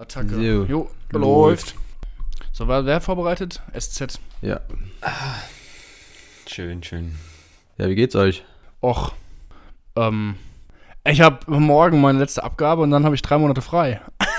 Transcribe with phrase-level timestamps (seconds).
[0.00, 0.34] Attacke.
[0.34, 0.40] So.
[0.64, 1.74] Jo, läuft.
[2.52, 3.60] So, war wer vorbereitet?
[3.78, 4.18] SZ.
[4.40, 4.60] Ja.
[6.46, 7.16] Schön, schön.
[7.76, 8.42] Ja, wie geht's euch?
[8.82, 9.12] Och.
[9.96, 10.36] Ähm.
[11.06, 14.00] Ich habe morgen meine letzte Abgabe und dann habe ich drei Monate frei.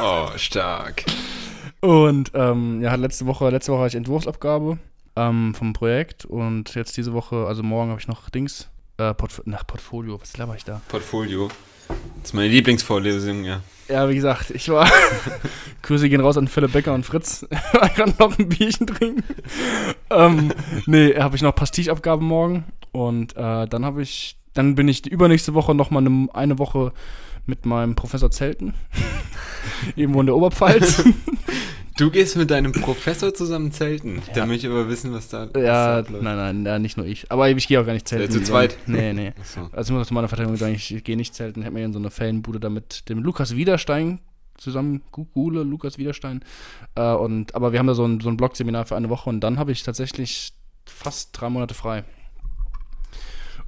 [0.00, 1.04] Oh, stark.
[1.80, 4.78] Und ähm, ja, letzte Woche, letzte Woche hatte ich Entwurfsabgabe
[5.16, 9.42] ähm, vom Projekt und jetzt diese Woche, also morgen habe ich noch Dings, äh, Portf
[9.46, 10.80] nach Portfolio, was laber ich da?
[10.86, 11.48] Portfolio.
[12.20, 13.62] Das ist meine Lieblingsvorlesung, ja.
[13.88, 14.88] Ja, wie gesagt, ich war.
[15.82, 17.46] Grüße gehen raus an Philipp Becker und Fritz.
[17.96, 19.24] kann noch ein Bierchen trinken.
[20.10, 20.52] ähm,
[20.86, 22.64] nee, habe ich noch Pastichabgaben morgen.
[22.92, 24.36] Und äh, dann habe ich.
[24.54, 26.92] Dann bin ich die übernächste Woche nochmal eine, eine Woche
[27.46, 28.74] mit meinem Professor Zelten.
[29.96, 31.04] Irgendwo in der Oberpfalz.
[32.00, 34.22] Du gehst mit deinem Professor zusammen zelten.
[34.34, 37.30] Da möchte ich aber wissen, was da, was ja, nein, nein, ja, nicht nur ich.
[37.30, 38.32] Aber ich gehe auch gar nicht zelten.
[38.32, 38.78] Ja, zu zweit?
[38.86, 39.32] Nee, nee.
[39.38, 39.68] Achso.
[39.72, 41.60] Also ich muss zu meiner Verteidigung sagen, ich gehe nicht zelten.
[41.60, 44.18] Ich habe mir in so eine Fanbude da mit dem Lukas Wiederstein
[44.56, 46.42] zusammen, Gu- Gule, Lukas Wiederstein.
[46.94, 49.40] Äh, und, aber wir haben da so ein, so ein Blog-Seminar für eine Woche und
[49.40, 50.54] dann habe ich tatsächlich
[50.86, 52.04] fast drei Monate frei.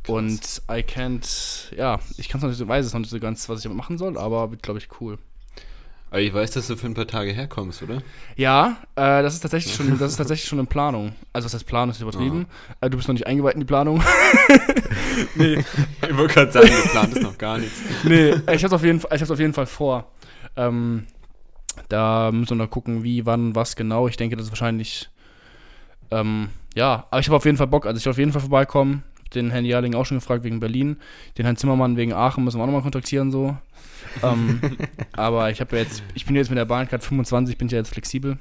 [0.09, 3.49] Und I can't, ja, ich kann's noch nicht, so- weiß es noch nicht so ganz,
[3.51, 5.19] was ich damit machen soll, aber wird, glaube ich, cool.
[6.13, 8.03] Aber ich weiß, dass du für ein paar Tage herkommst, oder?
[8.37, 11.15] Ja, äh, das ist tatsächlich schon, das ist tatsächlich schon in Planung.
[11.33, 12.45] Also das heißt Planung ist übertrieben.
[12.83, 14.03] Äh, du bist noch nicht eingeweiht in die Planung.
[15.37, 15.65] nee,
[16.07, 17.81] Ich wollte gerade sagen, geplant ist noch gar nichts.
[18.05, 20.13] nee, ich hab's auf jeden Fall, ich hab's auf jeden Fall vor.
[20.55, 21.07] Ähm,
[21.89, 24.07] da müssen wir noch gucken, wie, wann, was genau.
[24.07, 25.09] Ich denke, das ist wahrscheinlich,
[26.11, 27.87] ähm, ja, aber ich habe auf jeden Fall Bock.
[27.87, 29.03] Also ich will auf jeden Fall vorbeikommen.
[29.35, 30.99] Den Herrn Jarling auch schon gefragt wegen Berlin.
[31.39, 33.57] Den Herrn Zimmermann wegen Aachen müssen wir auch nochmal kontaktieren so.
[34.23, 34.61] ähm,
[35.13, 37.79] aber ich habe ja jetzt, ich bin jetzt mit der Bahncard 25, bin ich ja
[37.79, 38.39] jetzt flexibel.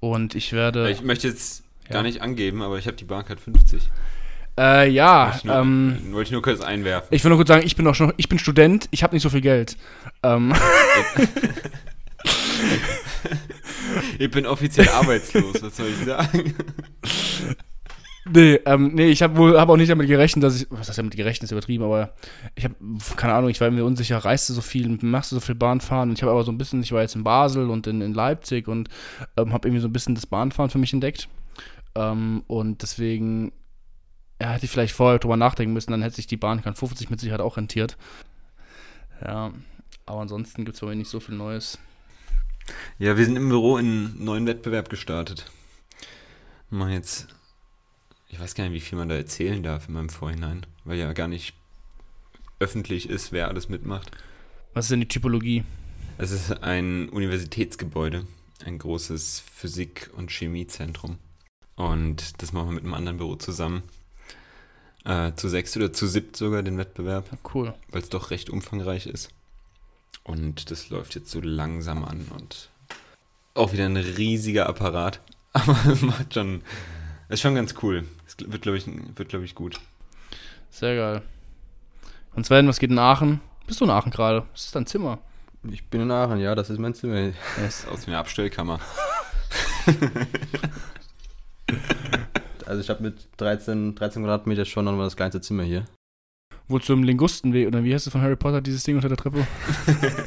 [0.00, 0.90] Und ich werde.
[0.90, 1.94] Ich möchte jetzt Ja.
[1.94, 3.90] gar nicht angeben, aber ich habe die Bahncard 50.
[4.58, 7.08] äh, ja, Wollte ich nur, ähm, wollte ich nur kurz einwerfen.
[7.10, 9.22] ich will nur kurz sagen, ich bin doch schon, ich bin Student, ich habe nicht
[9.22, 9.76] so viel Geld.
[10.22, 10.54] Ähm,
[14.18, 16.54] Ich bin offiziell arbeitslos, was soll ich sagen?
[18.24, 20.66] Nee, ähm, nee, ich habe hab auch nicht damit gerechnet, dass ich.
[20.70, 22.14] Was heißt damit gerechnet, ist übertrieben, aber
[22.54, 22.76] ich habe,
[23.16, 26.10] keine Ahnung, ich war mir unsicher, reist du so viel, machst du so viel Bahnfahren?
[26.10, 28.14] Und ich habe aber so ein bisschen, ich war jetzt in Basel und in, in
[28.14, 28.88] Leipzig und
[29.36, 31.28] ähm, habe irgendwie so ein bisschen das Bahnfahren für mich entdeckt.
[31.96, 33.52] Ähm, und deswegen
[34.40, 37.20] ja, hätte ich vielleicht vorher drüber nachdenken müssen, dann hätte sich die Bahncard 50 mit
[37.20, 37.96] Sicherheit auch rentiert.
[39.24, 39.52] Ja,
[40.06, 41.78] aber ansonsten gibt es bei mir nicht so viel Neues.
[42.98, 45.50] Ja, wir sind im Büro in einen neuen Wettbewerb gestartet.
[46.70, 47.28] Machen jetzt,
[48.32, 51.12] ich weiß gar nicht, wie viel man da erzählen darf in meinem Vorhinein, weil ja
[51.12, 51.54] gar nicht
[52.58, 54.10] öffentlich ist, wer alles mitmacht.
[54.74, 55.64] Was ist denn die Typologie?
[56.18, 58.26] Es ist ein Universitätsgebäude,
[58.64, 61.18] ein großes Physik- und Chemiezentrum.
[61.76, 63.82] Und das machen wir mit einem anderen Büro zusammen.
[65.04, 67.74] Äh, zu sechs oder zu siebt sogar den Wettbewerb, Ja, cool.
[67.90, 69.30] weil es doch recht umfangreich ist.
[70.22, 72.70] Und das läuft jetzt so langsam an und
[73.54, 75.20] auch wieder ein riesiger Apparat.
[75.52, 76.62] Aber es macht schon,
[77.32, 78.04] ist schon ganz cool.
[78.26, 79.80] Es wird, glaube ich, wird, glaube ich, gut.
[80.70, 81.22] Sehr geil.
[82.34, 83.40] Und Sven, was geht in Aachen?
[83.66, 84.44] Bist du in Aachen gerade?
[84.52, 85.18] Das ist dein Zimmer.
[85.70, 87.32] Ich bin in Aachen, ja, das ist mein Zimmer.
[87.60, 87.86] Yes.
[87.86, 88.80] Aus wie eine Abstellkammer.
[92.66, 95.84] Also ich habe mit 13, 13 Quadratmeter schon nochmal das kleinste Zimmer hier.
[96.68, 99.46] Wohl zum Lingustenweg, oder wie heißt es von Harry Potter, dieses Ding unter der Treppe?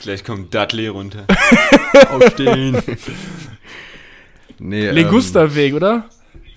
[0.00, 1.26] Gleich kommt Dudley runter.
[2.10, 2.80] Aufstehen.
[4.58, 6.08] Nee, ähm, Ligusterweg, oder?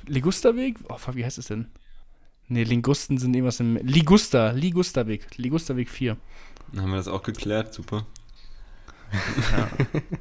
[0.05, 0.77] Ligusterweg?
[0.89, 1.67] Oh, fuck, wie heißt es denn?
[2.47, 3.75] Nee, Lingusten sind irgendwas im.
[3.77, 5.37] Liguster, Ligusterweg.
[5.37, 6.15] Ligusterweg 4.
[6.71, 8.05] Dann haben wir das auch geklärt, super.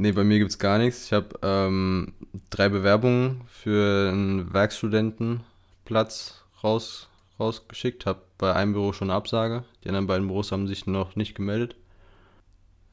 [0.00, 1.04] Nee, bei mir gibt's gar nichts.
[1.04, 2.14] Ich habe ähm,
[2.48, 8.06] drei Bewerbungen für einen Werkstudentenplatz raus, rausgeschickt.
[8.06, 9.64] Habe bei einem Büro schon eine Absage.
[9.84, 11.76] Die anderen beiden Büros haben sich noch nicht gemeldet.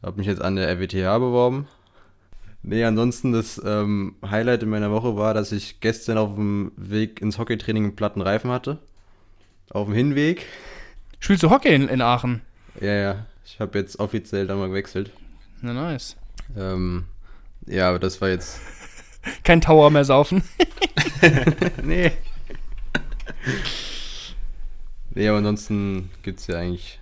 [0.03, 1.69] Habe mich jetzt an der RWTH beworben.
[2.63, 7.21] Nee, ansonsten das ähm, Highlight in meiner Woche war, dass ich gestern auf dem Weg
[7.21, 8.79] ins Hockeytraining einen platten Reifen hatte.
[9.69, 10.45] Auf dem Hinweg.
[11.19, 12.41] Spielst du Hockey in, in Aachen?
[12.81, 13.25] Ja, ja.
[13.45, 15.11] Ich habe jetzt offiziell da mal gewechselt.
[15.61, 16.17] Na, nice.
[16.57, 17.05] Ähm,
[17.65, 18.59] ja, aber das war jetzt
[19.43, 20.43] Kein Tower mehr saufen.
[21.83, 22.11] nee.
[25.11, 26.99] nee, aber ansonsten gibt es ja eigentlich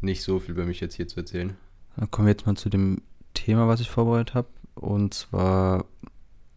[0.00, 1.56] nicht so viel bei mich jetzt hier zu erzählen.
[1.96, 3.02] Dann kommen wir jetzt mal zu dem
[3.34, 4.48] Thema, was ich vorbereitet habe.
[4.80, 5.84] Und zwar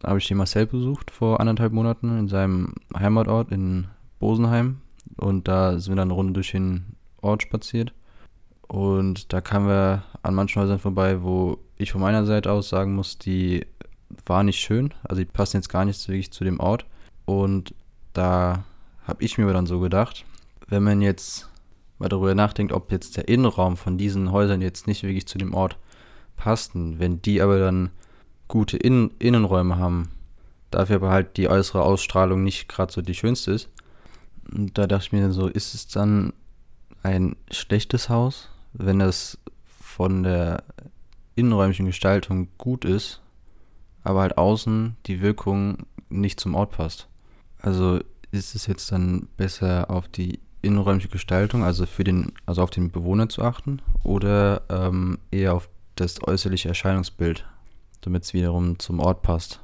[0.04, 3.88] habe ich den Marcel besucht vor anderthalb Monaten in seinem Heimatort in
[4.20, 4.82] Bosenheim.
[5.18, 7.94] Und da sind wir dann eine Runde durch den Ort spaziert.
[8.68, 12.96] Und da kamen wir an manchen Häusern vorbei, wo ich von meiner Seite aus sagen
[12.96, 13.66] muss, die
[14.26, 14.94] waren nicht schön.
[15.04, 16.86] Also die passen jetzt gar nicht wirklich zu dem Ort.
[17.26, 17.74] Und
[18.14, 18.64] da
[19.04, 20.26] habe ich mir dann so gedacht,
[20.68, 21.50] wenn man jetzt
[22.00, 25.54] mal darüber nachdenkt, ob jetzt der Innenraum von diesen Häusern jetzt nicht wirklich zu dem
[25.54, 25.78] Ort
[26.38, 27.92] passten, wenn die aber dann
[28.52, 30.10] gute Innen Innenräume haben,
[30.72, 33.70] dafür aber halt die äußere Ausstrahlung nicht gerade so die schönste ist.
[34.54, 36.34] Und da dachte ich mir so, ist es dann
[37.02, 40.64] ein schlechtes Haus, wenn es von der
[41.36, 43.22] innenräumlichen Gestaltung gut ist,
[44.04, 47.08] aber halt außen die Wirkung nicht zum Ort passt.
[47.62, 48.02] Also
[48.32, 52.92] ist es jetzt dann besser auf die innenräumliche Gestaltung, also für den, also auf den
[52.92, 57.46] Bewohner zu achten, oder ähm, eher auf das äußerliche Erscheinungsbild,
[58.02, 59.62] damit es wiederum zum Ort passt?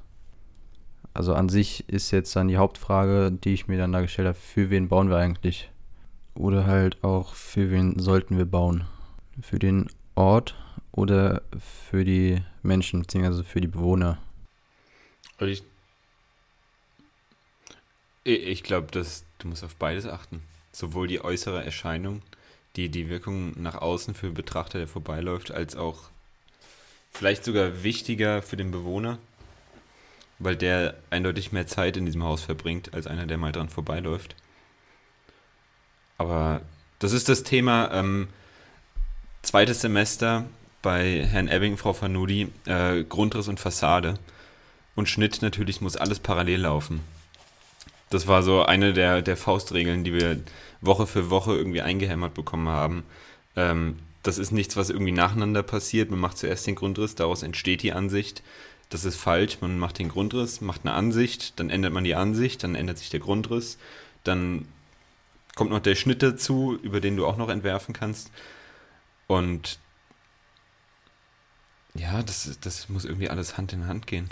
[1.13, 4.38] Also an sich ist jetzt dann die Hauptfrage, die ich mir dann da gestellt habe,
[4.38, 5.69] für wen bauen wir eigentlich?
[6.36, 8.86] Oder halt auch, für wen sollten wir bauen?
[9.42, 10.56] Für den Ort
[10.92, 14.19] oder für die Menschen, beziehungsweise für die Bewohner?
[15.39, 15.63] Und ich
[18.24, 20.44] ich glaube, du musst auf beides achten.
[20.74, 22.22] Sowohl die äußere Erscheinung,
[22.75, 26.10] die die Wirkung nach außen für Betrachter, der vorbeiläuft, als auch
[27.18, 29.18] vielleicht sogar wichtiger für den Bewohner,
[30.38, 34.36] weil der eindeutig mehr Zeit in diesem Haus verbringt, als einer, der mal dran vorbeiläuft.
[36.19, 36.62] Aber
[37.00, 38.28] das ist das Thema ähm,
[39.42, 40.46] zweites Semester
[40.84, 44.20] bei Herrn Ebbing, Frau Fanudi, äh, Grundriss und Fassade.
[44.96, 47.02] Und Schnitt natürlich muss alles parallel laufen.
[48.10, 50.40] Das war so eine der, der Faustregeln, die wir
[50.81, 53.04] Woche für Woche irgendwie eingehämmert bekommen haben.
[53.56, 56.12] Ähm, das ist nichts, was irgendwie nacheinander passiert.
[56.12, 58.44] Man macht zuerst den Grundriss, daraus entsteht die Ansicht.
[58.89, 59.59] Das ist falsch.
[59.62, 63.09] Man macht den Grundriss, macht eine Ansicht, dann ändert man die Ansicht, dann ändert sich
[63.09, 63.77] der Grundriss,
[64.24, 64.68] dann
[65.56, 68.31] kommt noch der Schnitt dazu, über den du auch noch entwerfen kannst.
[69.27, 69.79] Und
[71.94, 74.29] ja, das, das muss irgendwie alles Hand in Hand gehen.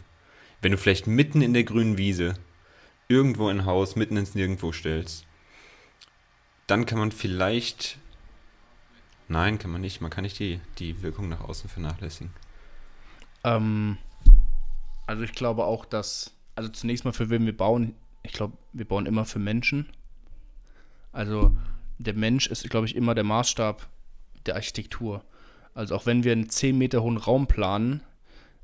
[0.62, 2.36] Wenn du vielleicht mitten in der grünen Wiese
[3.08, 5.26] irgendwo ein Haus mitten ins Nirgendwo stellst,
[6.68, 7.98] dann kann man vielleicht.
[9.28, 10.02] Nein, kann man nicht.
[10.02, 12.32] Man kann nicht die, die Wirkung nach außen vernachlässigen.
[13.44, 13.98] Ähm,
[15.08, 18.86] also ich glaube auch, dass, also zunächst mal für wen wir bauen, ich glaube, wir
[18.86, 19.90] bauen immer für Menschen.
[21.12, 21.56] Also
[21.98, 23.88] der Mensch ist, glaube ich, immer der Maßstab
[24.46, 25.24] der Architektur.
[25.74, 28.02] Also auch wenn wir einen 10 Meter hohen Raum planen,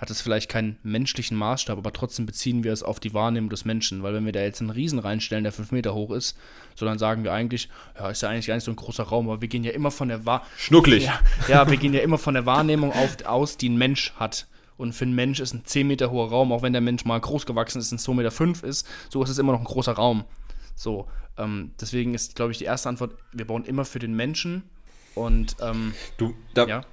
[0.02, 3.66] hat es vielleicht keinen menschlichen Maßstab, aber trotzdem beziehen wir es auf die Wahrnehmung des
[3.66, 4.02] Menschen.
[4.02, 6.36] Weil wenn wir da jetzt einen Riesen reinstellen, der 5 Meter hoch ist,
[6.76, 9.30] so dann sagen wir eigentlich, ja, ist ja eigentlich gar nicht so ein großer Raum,
[9.30, 10.52] aber wir gehen ja immer von der Wahrnehmung.
[10.58, 11.06] Schnucklig.
[11.06, 14.48] Ja, ja, wir gehen ja immer von der Wahrnehmung auf, aus, die ein Mensch hat.
[14.76, 17.22] Und für einen Mensch ist ein 10 Meter hoher Raum, auch wenn der Mensch mal
[17.22, 19.94] groß gewachsen ist, ein 2,5 Meter fünf ist, so ist es immer noch ein großer
[19.94, 20.26] Raum.
[20.74, 21.08] So,
[21.38, 24.64] ähm, deswegen ist, glaube ich, die erste Antwort, wir bauen immer für den Menschen.
[25.14, 26.86] Und ähm, du, da, ja.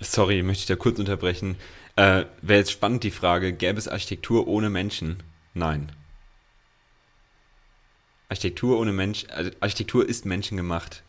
[0.00, 1.56] Sorry, möchte ich da kurz unterbrechen.
[1.96, 5.22] Äh, Wäre jetzt spannend die Frage, gäbe es Architektur ohne Menschen?
[5.54, 5.92] Nein.
[8.28, 11.02] Architektur ohne Mensch, also Architektur ist menschengemacht.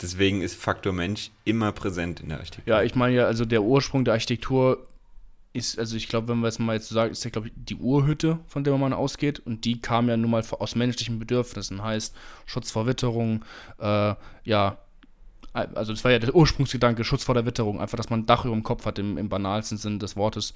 [0.00, 2.74] Deswegen ist Faktor Mensch immer präsent in der Architektur.
[2.74, 4.86] Ja, ich meine ja, also der Ursprung der Architektur
[5.52, 7.52] ist, also ich glaube, wenn wir es mal jetzt so sagen, ist ja, glaube ich,
[7.56, 9.40] die Urhütte, von der man ausgeht.
[9.40, 11.82] Und die kam ja nun mal aus menschlichen Bedürfnissen.
[11.82, 12.14] Heißt
[12.46, 13.44] Schutz vor Witterung,
[13.78, 14.14] äh,
[14.44, 14.78] ja,
[15.52, 18.44] also das war ja der Ursprungsgedanke, Schutz vor der Witterung, einfach, dass man ein Dach
[18.44, 20.54] über dem Kopf hat, im, im banalsten Sinn des Wortes.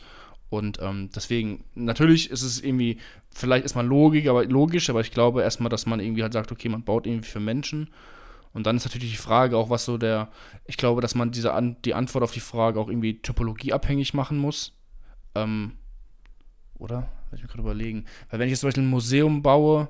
[0.51, 2.99] Und ähm, deswegen, natürlich ist es irgendwie,
[3.35, 6.53] vielleicht ist man logisch, aber logisch, aber ich glaube erstmal, dass man irgendwie halt sagt,
[6.53, 7.91] okay, man baut irgendwie für Menschen.
[8.53, 10.29] Und dann ist natürlich die Frage auch, was so der,
[10.65, 14.39] ich glaube, dass man diese An die Antwort auf die Frage auch irgendwie typologieabhängig machen
[14.39, 14.73] muss.
[15.35, 15.73] Ähm,
[16.79, 17.09] oder?
[17.31, 18.05] Lass ich mir gerade überlegen.
[18.31, 19.89] Weil wenn ich jetzt zum Beispiel ein Museum baue,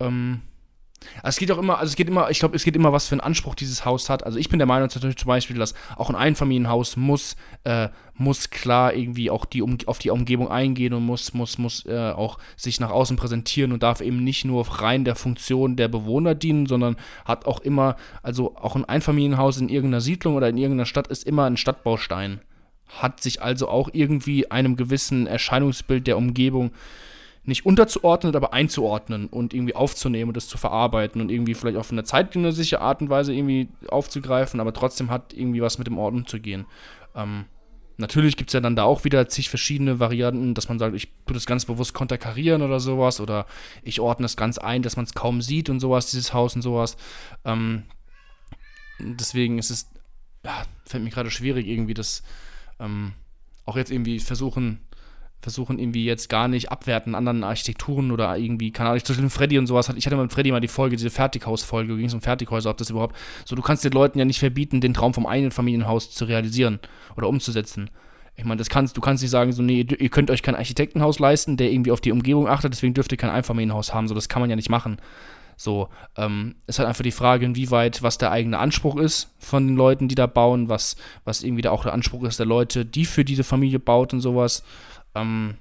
[0.00, 0.42] ähm,
[1.22, 3.08] also es geht auch immer, also es geht immer, ich glaube, es geht immer, was
[3.08, 4.24] für einen Anspruch dieses Haus hat.
[4.24, 8.94] Also ich bin der Meinung zum Beispiel, dass auch ein Einfamilienhaus muss, äh, muss klar
[8.94, 12.80] irgendwie auch die um, auf die Umgebung eingehen und muss, muss, muss äh, auch sich
[12.80, 16.96] nach außen präsentieren und darf eben nicht nur rein der Funktion der Bewohner dienen, sondern
[17.24, 21.24] hat auch immer, also auch ein Einfamilienhaus in irgendeiner Siedlung oder in irgendeiner Stadt ist
[21.24, 22.40] immer ein Stadtbaustein.
[22.88, 26.72] Hat sich also auch irgendwie einem gewissen Erscheinungsbild der Umgebung äh,
[27.44, 31.90] nicht unterzuordnen, aber einzuordnen und irgendwie aufzunehmen und das zu verarbeiten und irgendwie vielleicht auf
[31.90, 36.14] eine zeitgenössische Art und Weise irgendwie aufzugreifen, aber trotzdem hat irgendwie was mit dem Ort
[36.14, 36.66] umzugehen.
[37.16, 37.46] Ähm,
[37.96, 41.08] natürlich gibt es ja dann da auch wieder zig verschiedene Varianten, dass man sagt, ich
[41.26, 43.46] tue das ganz bewusst konterkarieren oder sowas oder
[43.82, 46.62] ich ordne es ganz ein, dass man es kaum sieht und sowas, dieses Haus und
[46.62, 46.96] sowas.
[47.44, 47.82] Ähm,
[49.00, 49.90] deswegen ist es,
[50.44, 52.22] ja, fällt mir gerade schwierig, irgendwie das
[52.78, 53.14] ähm,
[53.64, 54.80] auch jetzt irgendwie versuchen,
[55.42, 59.58] versuchen irgendwie jetzt gar nicht abwerten anderen Architekturen oder irgendwie, keine Ahnung, zum Beispiel Freddy
[59.58, 59.92] und sowas.
[59.96, 62.90] Ich hatte mit Freddy mal die Folge, diese Fertighaus-Folge, ging es um Fertighäuser, ob das
[62.90, 66.24] überhaupt, so du kannst den Leuten ja nicht verbieten, den Traum vom einen Familienhaus zu
[66.26, 66.78] realisieren
[67.16, 67.90] oder umzusetzen.
[68.36, 71.18] Ich meine, das kannst, du kannst nicht sagen, so, nee, ihr könnt euch kein Architektenhaus
[71.18, 74.28] leisten, der irgendwie auf die Umgebung achtet, deswegen dürft ihr kein Einfamilienhaus haben, so, das
[74.28, 74.98] kann man ja nicht machen.
[75.56, 79.76] So, ähm, ist halt einfach die Frage, inwieweit, was der eigene Anspruch ist von den
[79.76, 83.04] Leuten, die da bauen, was, was irgendwie da auch der Anspruch ist der Leute, die
[83.04, 84.64] für diese Familie baut und sowas.
[85.14, 85.54] Ähm,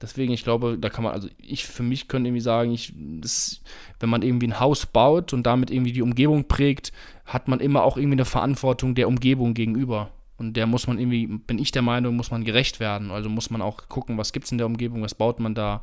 [0.00, 3.62] deswegen, ich glaube, da kann man, also ich für mich könnte irgendwie sagen, ich, das,
[4.00, 6.92] wenn man irgendwie ein Haus baut und damit irgendwie die Umgebung prägt,
[7.24, 10.10] hat man immer auch irgendwie eine Verantwortung der Umgebung gegenüber.
[10.38, 13.10] Und der muss man irgendwie, bin ich der Meinung, muss man gerecht werden.
[13.10, 15.82] Also muss man auch gucken, was gibt es in der Umgebung, was baut man da.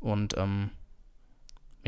[0.00, 0.70] Und ähm,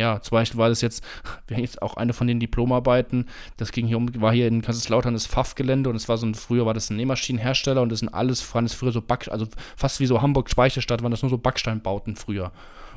[0.00, 1.04] ja, zum Beispiel war das jetzt,
[1.46, 3.28] wir haben jetzt auch eine von den Diplomarbeiten,
[3.58, 6.34] das ging hier um, war hier in Kaiserslautern das Pfaff-Gelände und es war so ein,
[6.34, 9.46] früher war das ein Nähmaschinenhersteller und das sind alles, waren das früher so Back, also
[9.76, 12.50] fast wie so Hamburg-Speicherstadt, waren das nur so Backsteinbauten früher.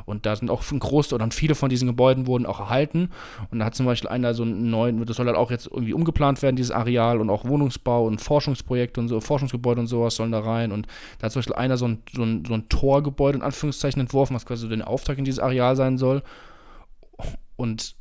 [0.06, 3.10] Und da sind auch ein Groß oder viele von diesen Gebäuden wurden auch erhalten.
[3.52, 5.94] Und da hat zum Beispiel einer so einen neuen, das soll halt auch jetzt irgendwie
[5.94, 10.32] umgeplant werden, dieses Areal und auch Wohnungsbau und Forschungsprojekte und so, Forschungsgebäude und sowas sollen
[10.32, 10.72] da rein.
[10.72, 10.88] Und
[11.20, 14.36] da hat zum Beispiel einer so ein, so ein, so ein Torgebäude in Anführungszeichen entworfen,
[14.36, 16.22] was quasi so der Auftrag in dieses Areal sein soll.
[17.56, 17.96] Und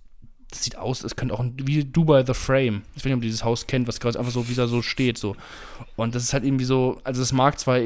[0.51, 2.83] das sieht aus, es könnte auch wie Dubai The Frame.
[2.95, 4.83] Ich weiß nicht, ob ihr dieses Haus kennt, was gerade einfach so, wie da so
[4.83, 5.35] steht, so.
[5.97, 7.79] Und das ist halt irgendwie so, also das mag zwar,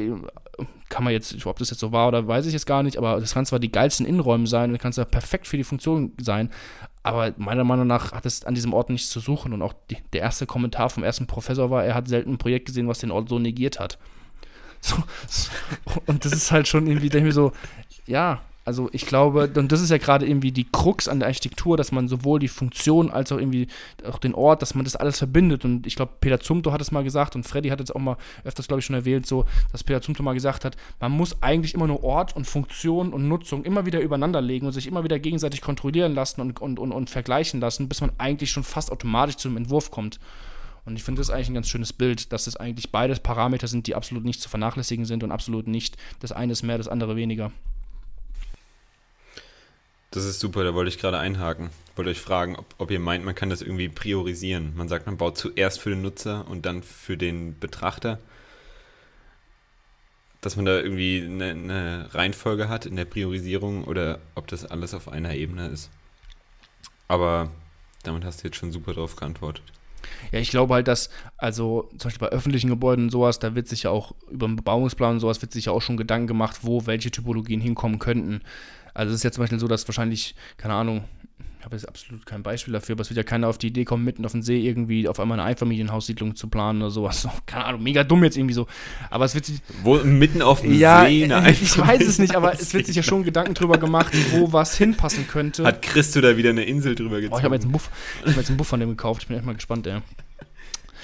[0.89, 3.19] kann man jetzt, ob das jetzt so war oder weiß ich jetzt gar nicht, aber
[3.19, 6.49] das kann zwar die geilsten Innenräume sein und kann zwar perfekt für die Funktion sein,
[7.07, 9.53] aber meiner Meinung nach hat es an diesem Ort nichts zu suchen.
[9.53, 12.65] Und auch die, der erste Kommentar vom ersten Professor war, er hat selten ein Projekt
[12.65, 13.97] gesehen, was den Ort so negiert hat.
[14.79, 14.95] So,
[15.27, 15.49] so,
[16.05, 17.51] und das ist halt schon irgendwie, denke ich mir so,
[18.05, 21.77] ja, also ich glaube, und das ist ja gerade irgendwie die Krux an der Architektur,
[21.77, 23.69] dass man sowohl die Funktion als auch irgendwie
[24.05, 25.63] auch den Ort, dass man das alles verbindet.
[25.63, 28.17] Und ich glaube, Peter Zumto hat es mal gesagt und Freddy hat es auch mal
[28.43, 31.75] öfters, glaube ich, schon erwähnt, so, dass Peter Zumto mal gesagt hat, man muss eigentlich
[31.75, 35.17] immer nur Ort und Funktion und Nutzung immer wieder übereinander legen und sich immer wieder
[35.17, 39.37] gegenseitig kontrollieren lassen und, und, und, und vergleichen lassen, bis man eigentlich schon fast automatisch
[39.37, 40.19] zum Entwurf kommt.
[40.83, 43.87] Und ich finde das eigentlich ein ganz schönes Bild, dass es eigentlich beides Parameter sind,
[43.87, 47.15] die absolut nicht zu vernachlässigen sind und absolut nicht das eine ist mehr, das andere
[47.15, 47.53] weniger.
[50.17, 51.69] Das ist super, da wollte ich gerade einhaken.
[51.95, 54.75] Wollte euch fragen, ob, ob, ihr meint, man kann das irgendwie priorisieren.
[54.75, 58.17] Man sagt, man baut zuerst für den Nutzer und dann für den Betrachter.
[60.41, 64.95] Dass man da irgendwie eine, eine Reihenfolge hat in der Priorisierung oder ob das alles
[64.95, 65.91] auf einer Ebene ist.
[67.07, 67.51] Aber
[68.01, 69.65] damit hast du jetzt schon super drauf geantwortet.
[70.31, 73.67] Ja, ich glaube halt, dass, also zum Beispiel bei öffentlichen Gebäuden und sowas, da wird
[73.67, 76.61] sich ja auch über den Bebauungsplan und sowas, wird sich ja auch schon Gedanken gemacht,
[76.63, 78.41] wo welche Typologien hinkommen könnten.
[78.97, 81.03] Also es ist ja zum Beispiel so, dass wahrscheinlich, keine Ahnung,
[81.59, 83.85] ich habe jetzt absolut kein Beispiel dafür, aber es wird ja keiner auf die Idee
[83.85, 87.27] kommen, mitten auf dem See irgendwie auf einmal eine Einfamilienhaussiedlung zu planen oder sowas.
[87.45, 88.65] Keine Ahnung, mega dumm jetzt irgendwie so.
[89.11, 89.61] Aber es wird sich.
[89.83, 91.31] Wo, mitten auf dem ja, See?
[91.31, 94.51] Eine ich weiß es nicht, aber es wird sich ja schon Gedanken drüber gemacht, wo
[94.51, 95.63] was hinpassen könnte.
[95.63, 97.35] Hat Christo da wieder eine Insel drüber gezogen?
[97.35, 97.91] Oh, ich habe jetzt einen Buff,
[98.23, 99.23] ich hab jetzt einen Buff von dem gekauft.
[99.23, 99.99] Ich bin echt mal gespannt, ey.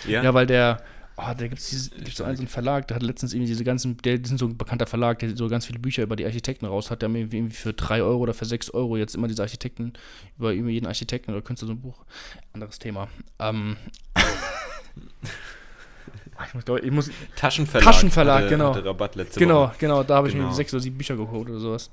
[0.08, 0.82] Ja, Ja, weil der,
[1.18, 3.98] oh, da gibt es so einen, so einen Verlag, der hat letztens irgendwie diese ganzen,
[3.98, 6.90] der sind so ein bekannter Verlag, der so ganz viele Bücher über die Architekten raus
[6.92, 9.42] hat, der haben irgendwie irgendwie für 3 Euro oder für 6 Euro jetzt immer diese
[9.42, 9.94] Architekten,
[10.38, 12.04] über, jeden Architekten oder Künstler so ein Buch.
[12.54, 13.08] Anderes Thema.
[13.40, 13.78] Ähm.
[16.48, 17.86] ich muss, ich muss Taschenverlag.
[17.86, 18.76] Taschenverlag, hatte, genau.
[18.76, 19.76] Hatte Rabatt letzte genau, Woche.
[19.80, 20.48] genau, da habe ich Genau.
[20.48, 21.90] mir sechs oder sieben Bücher geholt oder sowas.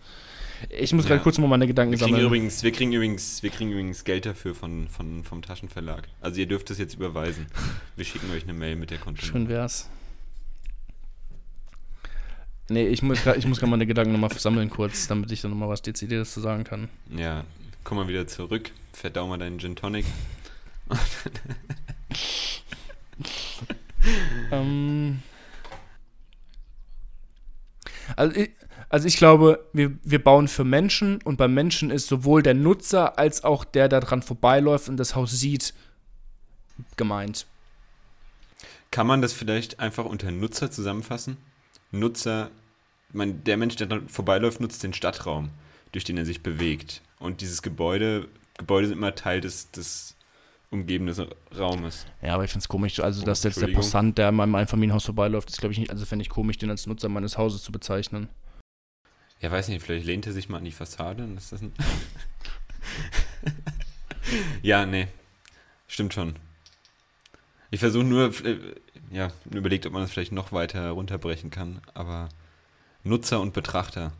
[0.68, 1.10] Ich muss Ja.
[1.10, 2.26] gerade kurz mal meine Gedanken Wir kriegen, sammeln.
[2.26, 6.08] übrigens, wir, kriegen übrigens, wir kriegen übrigens Geld dafür von, von, vom Taschenverlag.
[6.20, 7.46] Also ihr dürft es jetzt überweisen.
[7.96, 9.22] Wir schicken euch eine Mail mit der Konto.
[9.24, 9.88] Schön wär's.
[12.68, 15.50] Nee, ich muss grad, ich muss gerade meine Gedanken nochmal sammeln kurz, damit ich dann
[15.50, 16.88] nochmal was Dezidiertes zu sagen kann.
[17.16, 17.44] Ja,
[17.82, 18.70] komm mal wieder zurück.
[18.92, 20.04] Verdau mal deinen Gin Tonic.
[24.50, 25.20] Ähm,
[28.16, 28.50] also, ich,
[28.90, 33.18] also ich glaube, wir, wir bauen für Menschen und beim Menschen ist sowohl der Nutzer
[33.18, 35.74] als auch der, der dran vorbeiläuft und das Haus sieht,
[36.96, 37.46] gemeint.
[38.90, 41.36] Kann man das vielleicht einfach unter Nutzer zusammenfassen?
[41.92, 42.50] Nutzer,
[43.12, 45.50] man, der Mensch, der dran vorbeiläuft, nutzt den Stadtraum,
[45.92, 47.00] durch den er sich bewegt.
[47.20, 48.28] Und dieses Gebäude,
[48.58, 50.16] Gebäude sind immer Teil des, des
[50.70, 52.06] umgebenden Raumes.
[52.22, 53.68] Ja, aber ich finde es komisch, also Oh, dass jetzt der.
[53.68, 56.70] Passant, der an meinem Einfamilienhaus vorbeiläuft, ist glaube ich nicht, also fände ich komisch, den
[56.70, 58.28] als Nutzer meines Hauses zu bezeichnen.
[59.40, 61.24] Ja, weiß nicht, vielleicht lehnt er sich mal an die Fassade.
[61.24, 61.72] und Ist das ein
[64.62, 65.08] ja, nee.
[65.88, 66.34] Stimmt schon.
[67.70, 68.58] Ich versuche nur, äh,
[69.10, 72.28] ja, überlegt, ob man das vielleicht noch weiter runterbrechen kann, aber
[73.02, 74.12] Nutzer und Betrachter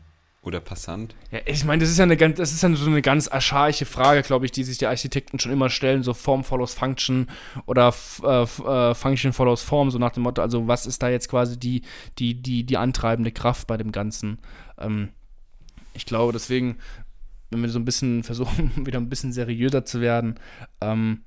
[0.43, 1.15] oder Passant.
[1.31, 3.85] Ja, ich meine, das ist ja eine ganz, das ist ja so eine ganz archaische
[3.85, 7.29] Frage, glaube ich, die sich die Architekten schon immer stellen, so Form follows Function
[7.67, 11.29] oder äh, äh, Function follows Form, so nach dem Motto, also was ist da jetzt
[11.29, 11.83] quasi die,
[12.19, 14.39] die, die, die antreibende Kraft bei dem Ganzen?
[14.81, 15.11] Ähm,
[15.95, 16.79] ich glaube, deswegen,
[17.51, 20.39] wenn wir so ein bisschen versuchen, wieder ein bisschen seriöser zu werden,
[20.81, 21.23] ähm,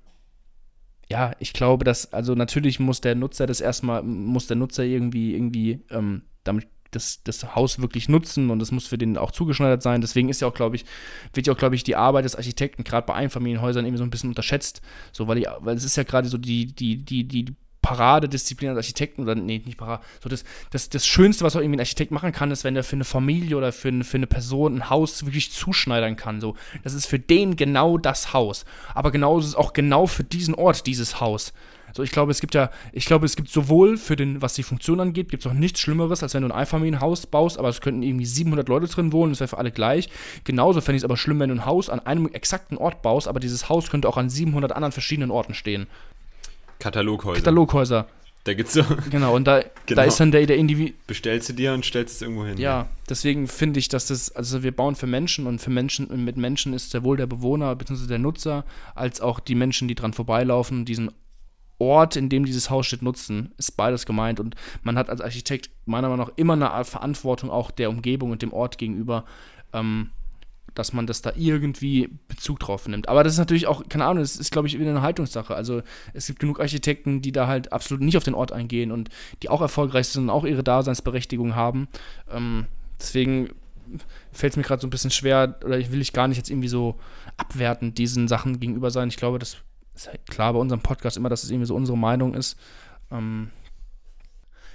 [1.10, 5.36] ja, ich glaube, dass, also natürlich muss der Nutzer das erstmal, muss der Nutzer irgendwie,
[5.36, 9.82] irgendwie ähm, damit das, das Haus wirklich nutzen und das muss für den auch zugeschneidert
[9.82, 10.02] sein.
[10.02, 10.86] Deswegen ist ja auch, glaube ich,
[11.34, 14.10] wird ja auch, glaube ich, die Arbeit des Architekten gerade bei Einfamilienhäusern irgendwie so ein
[14.10, 14.82] bisschen unterschätzt.
[15.12, 18.78] So, weil, die, weil es ist ja gerade so die, die, die, die Paradedisziplin als
[18.78, 22.10] Architekten oder nee, nicht Parade, so das, das, das Schönste, was auch irgendwie ein Architekt
[22.10, 24.90] machen kann, ist, wenn er für eine Familie oder für eine, für eine Person ein
[24.90, 26.42] Haus wirklich zuschneidern kann.
[26.42, 28.66] So, das ist für den genau das Haus.
[28.96, 31.54] Aber genauso ist es auch genau für diesen Ort dieses Haus.
[31.96, 34.64] So, ich glaube, es gibt ja, ich glaube, es gibt sowohl für den, was die
[34.64, 37.82] Funktion angeht, gibt es auch nichts Schlimmeres, als wenn du ein Einfamilienhaus baust, aber es
[37.82, 40.10] könnten irgendwie 700 Leute drin wohnen, das wäre für alle gleich.
[40.44, 43.28] Genauso fände ich es aber schlimm, wenn du ein Haus an einem exakten Ort baust,
[43.28, 45.86] aber dieses Haus könnte auch an 700 anderen verschiedenen Orten stehen.
[46.84, 47.40] Kataloghäuser.
[47.40, 48.08] Kataloghäuser.
[48.44, 48.84] Da gibt's so.
[49.10, 49.72] Genau, und da, Genau.
[49.96, 50.94] da ist dann der, der Individu.
[51.08, 52.58] Bestellst du dir und stellst es irgendwo hin.
[52.58, 56.26] Ja, deswegen finde ich, dass das, also wir bauen für Menschen und für Menschen, und
[56.26, 58.08] mit Menschen ist sowohl der Bewohner bzw.
[58.08, 61.10] der Nutzer, als auch die Menschen, die dran vorbeilaufen diesen
[61.80, 64.42] Ort, in dem dieses Haus steht, nutzen, ist beides gemeint.
[64.42, 68.42] Und man hat als Architekt meiner Meinung nach immer eine Verantwortung auch der Umgebung und
[68.42, 69.24] dem Ort gegenüber,
[69.72, 70.10] ähm,
[70.76, 73.10] dass man das da irgendwie Bezug drauf nimmt.
[73.10, 75.56] Aber das ist natürlich auch, keine Ahnung, das ist, glaube ich, wieder eine Haltungssache.
[75.56, 75.82] Also
[76.14, 79.10] es gibt genug Architekten, die da halt absolut nicht auf den Ort eingehen und
[79.42, 81.88] die auch erfolgreich sind und auch ihre Daseinsberechtigung haben.
[82.32, 82.66] Ähm,
[83.00, 83.50] deswegen
[84.32, 86.50] fällt es mir gerade so ein bisschen schwer, oder ich will ich gar nicht jetzt
[86.50, 86.96] irgendwie so
[87.38, 89.10] abwertend diesen Sachen gegenüber sein.
[89.10, 89.58] Ich glaube, das
[89.96, 92.58] ist halt klar bei unserem Podcast immer, dass es irgendwie so unsere Meinung ist.
[93.12, 93.50] Ähm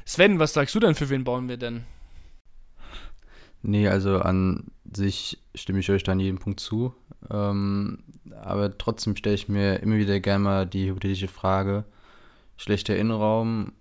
[0.07, 1.85] Sven, was sagst du denn, für wen bauen wir denn?
[3.62, 6.94] Nee, also an sich stimme ich euch da an jedem Punkt zu.
[7.30, 7.98] Ähm,
[8.40, 11.84] aber trotzdem stelle ich mir immer wieder gerne mal die hypothetische Frage:
[12.56, 13.72] schlechter Innenraum,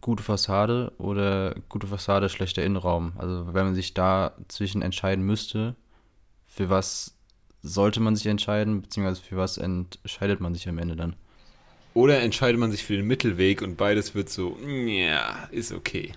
[0.00, 3.12] gute Fassade oder gute Fassade, schlechter Innenraum?
[3.16, 5.76] Also, wenn man sich da zwischen entscheiden müsste,
[6.46, 7.16] für was
[7.62, 11.14] sollte man sich entscheiden, beziehungsweise für was entscheidet man sich am Ende dann?
[11.94, 16.12] Oder entscheidet man sich für den Mittelweg und beides wird so, ja, ist okay.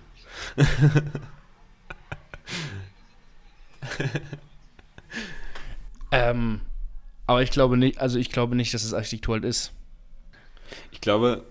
[6.12, 6.60] Ähm,
[7.26, 9.72] aber ich glaube nicht, also ich glaube nicht, dass es Architektur halt ist.
[10.92, 11.44] Ich glaube,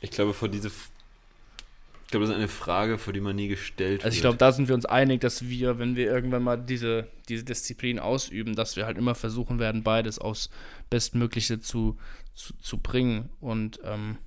[0.00, 4.04] ich glaube, vor diese, ich glaube, das ist eine Frage, vor die man nie gestellt
[4.04, 4.22] Also ich wird.
[4.22, 7.98] glaube, da sind wir uns einig, dass wir, wenn wir irgendwann mal diese, diese Disziplin
[7.98, 10.48] ausüben, dass wir halt immer versuchen werden, beides aufs
[10.90, 11.96] Bestmögliche zu,
[12.34, 13.30] zu, zu bringen.
[13.40, 14.18] Und ähm,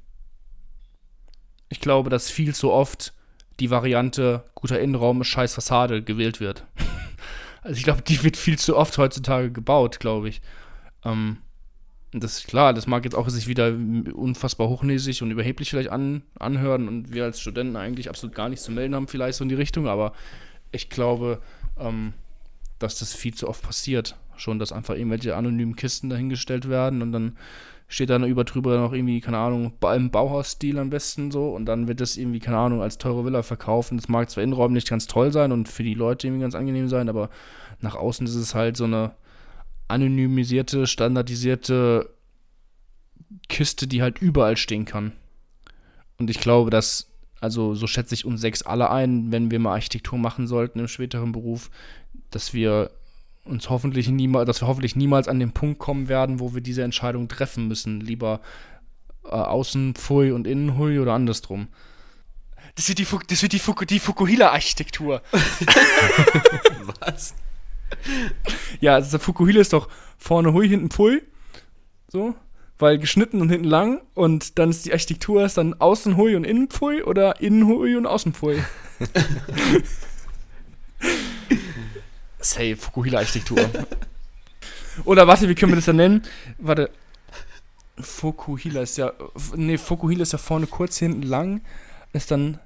[1.69, 3.13] ich glaube, dass viel zu oft
[3.59, 6.65] die Variante guter Innenraum, scheiß Fassade gewählt wird.
[7.61, 10.41] also ich glaube, die wird viel zu oft heutzutage gebaut, glaube ich.
[11.03, 11.37] Ähm,
[12.11, 16.23] das ist klar, das mag jetzt auch sich wieder unfassbar hochnäsig und überheblich vielleicht an,
[16.39, 19.49] anhören und wir als Studenten eigentlich absolut gar nichts zu melden haben, vielleicht so in
[19.49, 20.13] die Richtung, aber
[20.71, 21.39] ich glaube,
[21.77, 22.13] ähm,
[22.79, 24.15] dass das viel zu oft passiert.
[24.37, 27.37] Schon, dass einfach irgendwelche anonymen Kisten dahingestellt werden und dann
[27.89, 31.87] steht dann über drüber noch irgendwie, keine Ahnung, im Bauhausstil am besten so und dann
[31.87, 34.89] wird das irgendwie, keine Ahnung, als teure Villa verkauft und das mag zwar innenräumlich nicht
[34.89, 37.31] ganz toll sein und für die Leute irgendwie ganz angenehm sein, aber
[37.81, 39.15] nach außen ist es halt so eine
[39.87, 42.11] anonymisierte, standardisierte
[43.47, 45.13] Kiste, die halt überall stehen kann.
[46.19, 49.73] Und ich glaube, dass, also so schätze ich uns sechs alle ein, wenn wir mal
[49.73, 51.71] Architektur machen sollten im späteren Beruf,
[52.29, 52.91] dass wir
[53.45, 56.83] uns hoffentlich niemals, dass wir hoffentlich niemals an den Punkt kommen werden, wo wir diese
[56.83, 57.99] Entscheidung treffen müssen.
[57.99, 58.41] Lieber
[59.25, 61.67] äh, außen Pfui und innen Hui oder andersrum.
[62.75, 65.21] Das wird die, Fu das wird die, Fuku die Fukuhila-Architektur.
[67.01, 67.33] Was?
[68.79, 71.21] Ja, also der Fukuhila ist doch vorne Hui, hinten Pfui.
[72.07, 72.35] So.
[72.77, 74.01] Weil geschnitten und hinten lang.
[74.13, 77.95] Und dann ist die Architektur ist dann außen Hui und innen Pfui oder innen Hui
[77.95, 78.63] und außen Pfui.
[82.39, 83.69] Say, Fukuhila-Architektur.
[85.05, 86.23] oder warte, wie können wir das dann nennen?
[86.57, 86.89] Warte.
[87.99, 89.11] Fukuhila ist ja.
[89.55, 91.61] Nee, Fukuhila ist ja vorne kurz, hinten lang.
[92.13, 92.59] Ist dann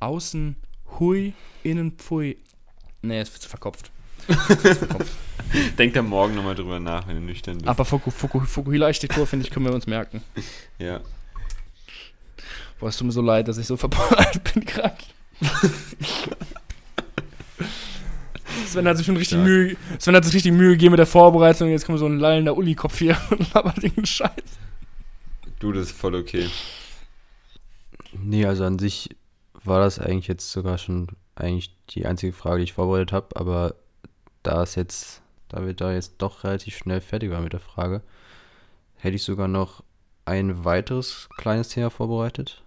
[0.00, 0.56] außen
[0.98, 2.36] Hui, innen Pfui.
[3.02, 3.90] Nee, es wird zu verkopft.
[5.78, 7.68] Denk da morgen nochmal drüber nach, wenn du nüchtern bist.
[7.68, 10.22] Aber Fuku, Fuku, Fukuhila-Architektur, finde ich, können wir uns merken.
[10.78, 11.00] ja.
[12.78, 14.96] Boah, es tut mir so leid, dass ich so verbaut bin gerade.
[18.76, 19.38] Sven hat sich schon richtig.
[19.38, 21.70] Mühe, Sven hat sich richtig Mühe gegeben mit der Vorbereitung.
[21.70, 24.30] Jetzt kommt so ein lallender Uli-Kopf hier und labert den Scheiß.
[25.58, 26.50] Du, das ist voll okay.
[28.12, 29.16] Nee, also an sich
[29.64, 33.76] war das eigentlich jetzt sogar schon eigentlich die einzige Frage, die ich vorbereitet habe, aber
[34.42, 38.02] da es jetzt, da wir da jetzt doch relativ schnell fertig waren mit der Frage,
[38.96, 39.82] hätte ich sogar noch
[40.26, 42.62] ein weiteres kleines Thema vorbereitet.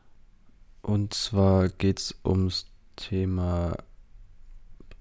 [0.82, 3.78] Und zwar geht es ums Thema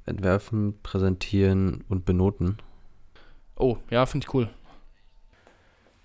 [0.08, 2.58] Entwerfen, Präsentieren und Benoten.
[3.56, 4.48] Oh, ja, finde ich cool.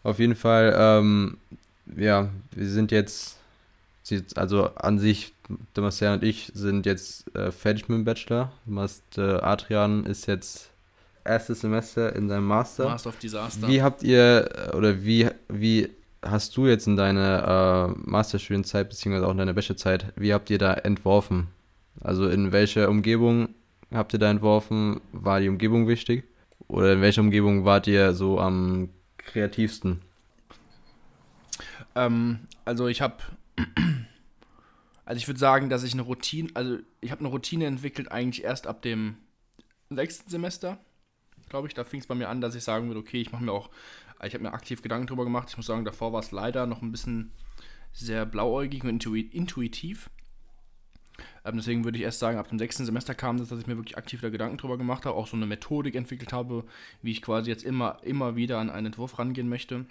[0.03, 1.37] Auf jeden Fall, ähm,
[1.95, 3.37] ja, wir sind jetzt,
[4.35, 5.33] also an sich
[5.75, 8.51] der Marcel und ich sind jetzt äh, fertig mit dem Bachelor.
[8.65, 10.71] Mast, äh, Adrian ist jetzt
[11.23, 12.85] erstes Semester in seinem Master.
[12.85, 13.67] Master of Disaster.
[13.67, 15.89] Wie habt ihr, äh, oder wie, wie
[16.21, 20.57] hast du jetzt in deiner äh, Masterstudienzeit, beziehungsweise auch in deiner Bachelorzeit, wie habt ihr
[20.57, 21.47] da entworfen?
[22.01, 23.49] Also in welcher Umgebung
[23.93, 25.01] habt ihr da entworfen?
[25.11, 26.25] War die Umgebung wichtig?
[26.67, 30.01] Oder in welcher Umgebung wart ihr so am kreativsten?
[31.95, 33.17] Ähm, also ich habe,
[35.05, 38.43] also ich würde sagen, dass ich eine Routine, also ich habe eine Routine entwickelt eigentlich
[38.43, 39.17] erst ab dem
[39.89, 40.79] sechsten Semester,
[41.49, 41.73] glaube ich.
[41.73, 43.69] Da fing es bei mir an, dass ich sagen würde, okay, ich mache mir auch,
[44.23, 45.49] ich habe mir aktiv Gedanken drüber gemacht.
[45.49, 47.31] Ich muss sagen, davor war es leider noch ein bisschen
[47.91, 50.09] sehr blauäugig und intuitiv.
[51.45, 53.77] Ähm, deswegen würde ich erst sagen, ab dem sechsten Semester kam das, dass ich mir
[53.77, 56.63] wirklich aktiv da Gedanken drüber gemacht habe, auch so eine Methodik entwickelt habe,
[57.01, 59.85] wie ich quasi jetzt immer, immer wieder an einen Entwurf rangehen möchte.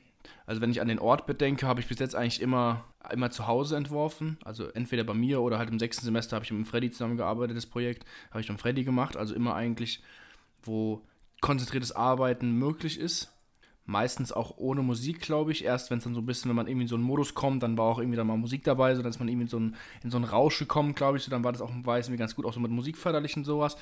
[0.46, 3.46] Also wenn ich an den Ort bedenke, habe ich bis jetzt eigentlich immer, immer zu
[3.46, 4.38] Hause entworfen.
[4.44, 7.66] Also entweder bei mir oder halt im sechsten Semester habe ich mit Freddy zusammengearbeitet, das
[7.66, 9.16] Projekt habe ich mit Freddy gemacht.
[9.16, 10.02] Also immer eigentlich,
[10.62, 11.02] wo
[11.40, 13.31] konzentriertes Arbeiten möglich ist.
[13.84, 15.64] Meistens auch ohne Musik, glaube ich.
[15.64, 17.62] Erst wenn es dann so ein bisschen, wenn man irgendwie in so einen Modus kommt,
[17.64, 20.10] dann war auch irgendwie dann mal Musik dabei, sodass man irgendwie in so einen, in
[20.10, 21.24] so einen Rausch gekommen, glaube ich.
[21.24, 23.44] So, dann war das auch weiß irgendwie ganz gut, auch so mit Musik förderlich und
[23.44, 23.76] sowas.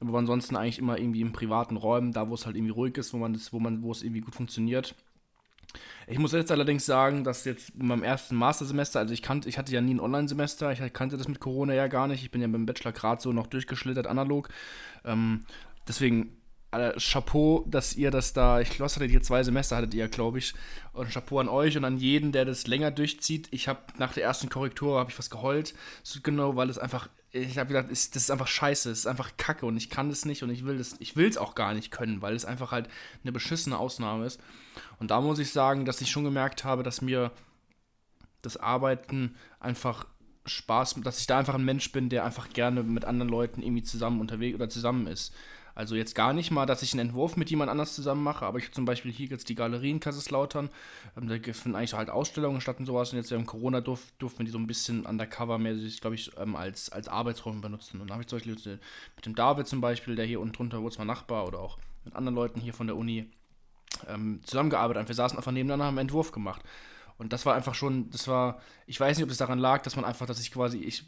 [0.00, 3.14] Aber ansonsten eigentlich immer irgendwie in privaten Räumen, da wo es halt irgendwie ruhig ist,
[3.14, 4.96] wo man das, wo man, wo es irgendwie gut funktioniert.
[6.06, 9.56] Ich muss jetzt allerdings sagen, dass jetzt in meinem ersten Mastersemester, also ich kannte, ich
[9.56, 12.22] hatte ja nie ein Online-Semester, ich kannte das mit Corona ja gar nicht.
[12.22, 14.48] Ich bin ja beim Bachelor gerade so noch durchgeschlittert analog.
[15.04, 15.44] Ähm,
[15.88, 16.36] deswegen
[16.80, 20.38] äh, Chapeau, dass ihr das da, ich glaube, hattet ihr zwei Semester, hattet ihr, glaube
[20.38, 20.54] ich.
[20.92, 23.48] Und Chapeau an euch und an jeden, der das länger durchzieht.
[23.50, 27.08] Ich habe nach der ersten Korrektur, habe ich was geheult, so genau, weil es einfach,
[27.32, 30.08] ich habe gedacht, ist, das ist einfach scheiße, es ist einfach kacke und ich kann
[30.08, 32.72] das nicht und ich will ich will es auch gar nicht können, weil es einfach
[32.72, 32.88] halt
[33.22, 34.40] eine beschissene Ausnahme ist.
[34.98, 37.32] Und da muss ich sagen, dass ich schon gemerkt habe, dass mir
[38.42, 40.06] das Arbeiten einfach
[40.46, 43.82] Spaß, dass ich da einfach ein Mensch bin, der einfach gerne mit anderen Leuten irgendwie
[43.82, 45.34] zusammen unterwegs oder zusammen ist.
[45.74, 48.58] Also jetzt gar nicht mal, dass ich einen Entwurf mit jemand anders zusammen mache, aber
[48.58, 50.70] ich habe zum Beispiel hier jetzt die Galerie in Kaiserslautern.
[51.16, 53.12] Ähm, da finden eigentlich so halt Ausstellungen statt und sowas.
[53.12, 56.54] Und jetzt während Corona durf, durften wir die so ein bisschen undercover-mäßig, glaube ich, ähm,
[56.54, 58.00] als, als Arbeitsraum benutzen.
[58.00, 58.78] Und da habe ich zum Beispiel
[59.16, 62.14] mit dem David zum Beispiel, der hier unten drunter wurde, zwar Nachbar oder auch mit
[62.14, 63.30] anderen Leuten hier von der Uni
[64.08, 65.02] ähm, zusammengearbeitet.
[65.02, 66.62] Und wir saßen einfach nebeneinander, haben einen Entwurf gemacht.
[67.18, 69.96] Und das war einfach schon, das war, ich weiß nicht, ob es daran lag, dass
[69.96, 71.04] man einfach, dass ich quasi, ich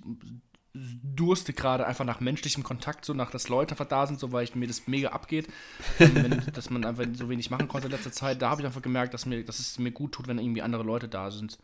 [1.03, 4.45] durste gerade einfach nach menschlichem Kontakt, so nach, dass Leute einfach da sind, so weil
[4.45, 5.49] ich, mir das mega abgeht,
[5.99, 8.43] wenn, dass man einfach so wenig machen konnte in letzter Zeit.
[8.43, 10.83] Da habe ich einfach gemerkt, dass, mir, dass es mir gut tut, wenn irgendwie andere
[10.83, 11.59] Leute da sind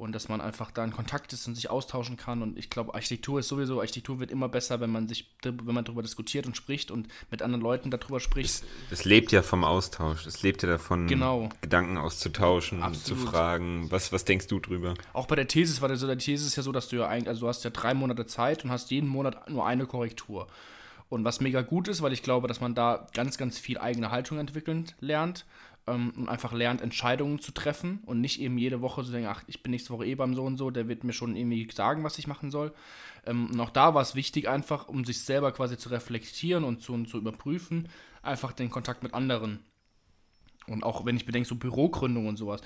[0.00, 2.42] und dass man einfach da in Kontakt ist und sich austauschen kann.
[2.42, 5.84] Und ich glaube, Architektur ist sowieso, Architektur wird immer besser, wenn man sich, wenn man
[5.84, 8.48] darüber diskutiert und spricht und mit anderen Leuten darüber spricht.
[8.48, 10.26] Es, es lebt ja vom Austausch.
[10.26, 11.50] Es lebt ja davon, genau.
[11.60, 13.20] Gedanken auszutauschen, Absolut.
[13.20, 14.94] zu fragen, was, was denkst du drüber?
[15.12, 17.06] Auch bei der Thesis war das so, der Thesis ist ja so, dass du ja
[17.06, 20.46] eigentlich, also du hast ja drei Monate Zeit und hast jeden Monat nur eine Korrektur.
[21.10, 24.10] Und was mega gut ist, weil ich glaube, dass man da ganz, ganz viel eigene
[24.10, 25.44] Haltung entwickeln lernt
[25.86, 29.42] ähm, und einfach lernt, Entscheidungen zu treffen und nicht eben jede Woche zu denken, ach,
[29.48, 32.04] ich bin nächste Woche eh beim so und so, der wird mir schon irgendwie sagen,
[32.04, 32.72] was ich machen soll.
[33.26, 36.80] Ähm, und auch da war es wichtig, einfach, um sich selber quasi zu reflektieren und
[36.80, 37.88] zu, und zu überprüfen,
[38.22, 39.58] einfach den Kontakt mit anderen
[40.70, 42.60] und auch wenn ich bedenke, so Bürogründung und sowas.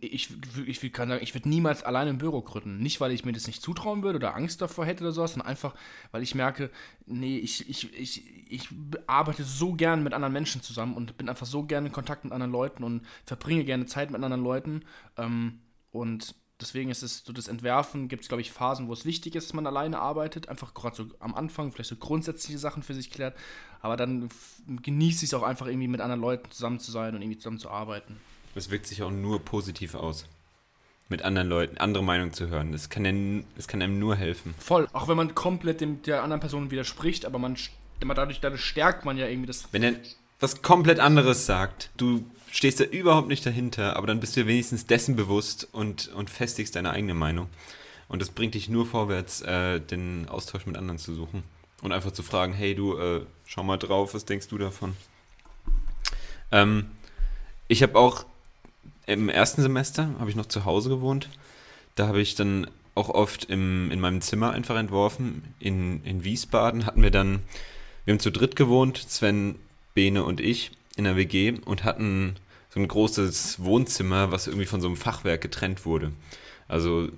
[0.00, 0.30] Ich,
[0.66, 2.78] ich, kann sagen, ich würde niemals alleine ein Büro gründen.
[2.78, 5.48] Nicht, weil ich mir das nicht zutrauen würde oder Angst davor hätte oder sowas, sondern
[5.48, 5.74] einfach,
[6.12, 6.70] weil ich merke,
[7.06, 8.68] nee, ich, ich, ich, ich
[9.06, 12.32] arbeite so gern mit anderen Menschen zusammen und bin einfach so gerne in Kontakt mit
[12.32, 14.84] anderen Leuten und verbringe gerne Zeit mit anderen Leuten.
[15.18, 15.60] Ähm,
[15.90, 19.34] und deswegen ist es so das Entwerfen, gibt es, glaube ich, Phasen, wo es wichtig
[19.34, 22.94] ist, dass man alleine arbeitet, einfach gerade so am Anfang vielleicht so grundsätzliche Sachen für
[22.94, 23.36] sich klärt,
[23.80, 24.28] aber dann
[24.66, 27.58] genieße ich es auch einfach irgendwie mit anderen Leuten zusammen zu sein und irgendwie zusammen
[27.58, 28.16] zu arbeiten.
[28.54, 30.26] Das wirkt sich auch nur positiv aus.
[31.08, 32.72] Mit anderen Leuten, andere Meinungen zu hören.
[32.72, 34.54] Das kann, ja, das kann einem nur helfen.
[34.58, 34.88] Voll.
[34.92, 37.56] Auch wenn man komplett dem, der anderen Person widerspricht, aber man
[38.00, 39.68] immer dadurch, dadurch stärkt man ja irgendwie das.
[39.72, 39.94] Wenn er
[40.40, 44.86] was komplett anderes sagt, du stehst da überhaupt nicht dahinter, aber dann bist du wenigstens
[44.86, 47.48] dessen bewusst und, und festigst deine eigene Meinung.
[48.08, 51.42] Und das bringt dich nur vorwärts, äh, den Austausch mit anderen zu suchen.
[51.80, 54.94] Und einfach zu fragen, hey du, äh, schau mal drauf, was denkst du davon?
[56.52, 56.90] Ähm,
[57.68, 58.26] ich habe auch
[59.06, 61.30] im ersten Semester, habe ich noch zu Hause gewohnt.
[61.94, 65.54] Da habe ich dann auch oft im, in meinem Zimmer einfach entworfen.
[65.58, 67.40] In, in Wiesbaden hatten wir dann,
[68.04, 69.54] wir haben zu dritt gewohnt, Sven,
[69.94, 72.36] Bene und ich in der WG und hatten
[72.72, 76.10] so ein großes Wohnzimmer, was irgendwie von so einem Fachwerk getrennt wurde.
[76.68, 77.08] Also,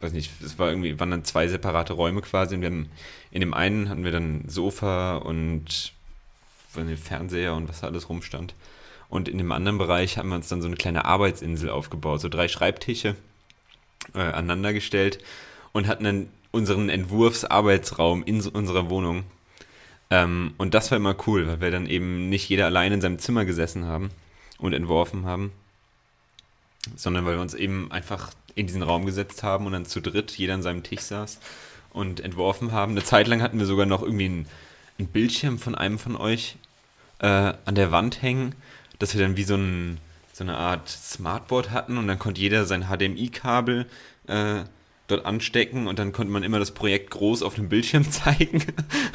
[0.00, 2.88] weiß nicht, es war irgendwie, waren dann zwei separate Räume quasi und wir haben,
[3.32, 5.92] in dem einen hatten wir dann Sofa und
[6.76, 8.54] den Fernseher und was da alles rumstand.
[9.08, 12.28] Und in dem anderen Bereich haben wir uns dann so eine kleine Arbeitsinsel aufgebaut, so
[12.28, 13.16] drei Schreibtische
[14.14, 15.18] äh, aneinandergestellt
[15.72, 19.24] und hatten dann unseren Entwurfsarbeitsraum in so- unserer Wohnung.
[20.10, 23.18] Ähm, und das war immer cool, weil wir dann eben nicht jeder allein in seinem
[23.18, 24.10] Zimmer gesessen haben
[24.58, 25.52] und entworfen haben,
[26.96, 30.32] sondern weil wir uns eben einfach in diesen Raum gesetzt haben und dann zu dritt
[30.32, 31.40] jeder an seinem Tisch saß
[31.90, 32.92] und entworfen haben.
[32.92, 34.46] Eine Zeit lang hatten wir sogar noch irgendwie einen,
[34.98, 36.56] einen Bildschirm von einem von euch
[37.20, 37.26] äh,
[37.64, 38.54] an der Wand hängen,
[38.98, 39.98] dass wir dann wie so, ein,
[40.32, 43.86] so eine Art Smartboard hatten und dann konnte jeder sein HDMI-Kabel
[44.26, 44.64] äh,
[45.06, 48.64] dort anstecken und dann konnte man immer das Projekt groß auf dem Bildschirm zeigen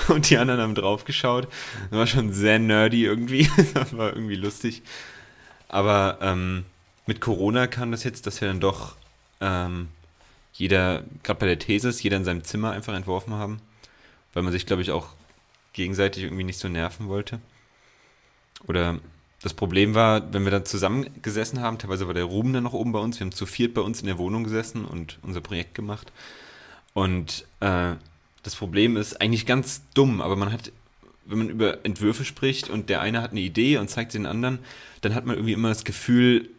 [0.08, 1.48] und die anderen haben drauf geschaut.
[1.90, 4.84] Das war schon sehr nerdy irgendwie, das war irgendwie lustig.
[5.70, 6.66] Aber ähm,
[7.06, 8.96] mit Corona kam das jetzt, dass wir dann doch
[9.40, 9.88] ähm,
[10.54, 13.62] jeder, gerade bei der Thesis, jeder in seinem Zimmer einfach entworfen haben,
[14.34, 15.08] weil man sich, glaube ich, auch
[15.74, 17.40] gegenseitig irgendwie nicht so nerven wollte.
[18.68, 19.00] Oder
[19.42, 22.92] das Problem war, wenn wir dann zusammengesessen haben, teilweise war der Ruben dann noch oben
[22.92, 25.76] bei uns, wir haben zu viert bei uns in der Wohnung gesessen und unser Projekt
[25.76, 26.12] gemacht.
[26.94, 27.94] Und äh,
[28.44, 30.72] das Problem ist eigentlich ganz dumm, aber man hat,
[31.30, 34.26] wenn man über Entwürfe spricht und der eine hat eine Idee und zeigt sie den
[34.26, 34.60] anderen,
[35.02, 36.50] dann hat man irgendwie immer das Gefühl,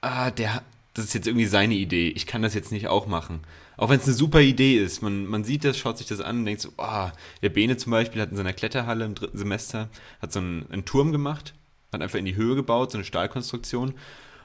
[0.00, 0.62] ah, der,
[0.94, 3.40] das ist jetzt irgendwie seine Idee, ich kann das jetzt nicht auch machen.
[3.76, 6.40] Auch wenn es eine super Idee ist, man, man sieht das, schaut sich das an
[6.40, 9.88] und denkt so, ah, der Bene zum Beispiel hat in seiner Kletterhalle im dritten Semester,
[10.20, 11.54] hat so einen, einen Turm gemacht,
[11.92, 13.94] hat einfach in die Höhe gebaut, so eine Stahlkonstruktion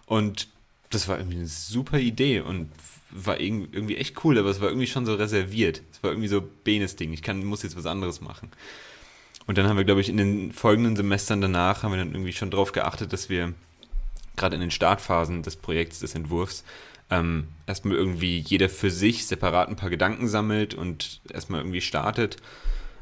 [0.06, 0.48] und
[0.92, 2.70] das war irgendwie eine super Idee und
[3.10, 5.82] war irg- irgendwie echt cool, aber es war irgendwie schon so reserviert.
[5.92, 8.52] Es war irgendwie so Benes Ding, ich kann, muss jetzt was anderes machen.
[9.46, 12.34] Und dann haben wir, glaube ich, in den folgenden Semestern danach haben wir dann irgendwie
[12.34, 13.54] schon darauf geachtet, dass wir
[14.36, 16.64] gerade in den Startphasen des Projekts, des Entwurfs,
[17.10, 22.38] ähm, erstmal irgendwie jeder für sich separat ein paar Gedanken sammelt und erstmal irgendwie startet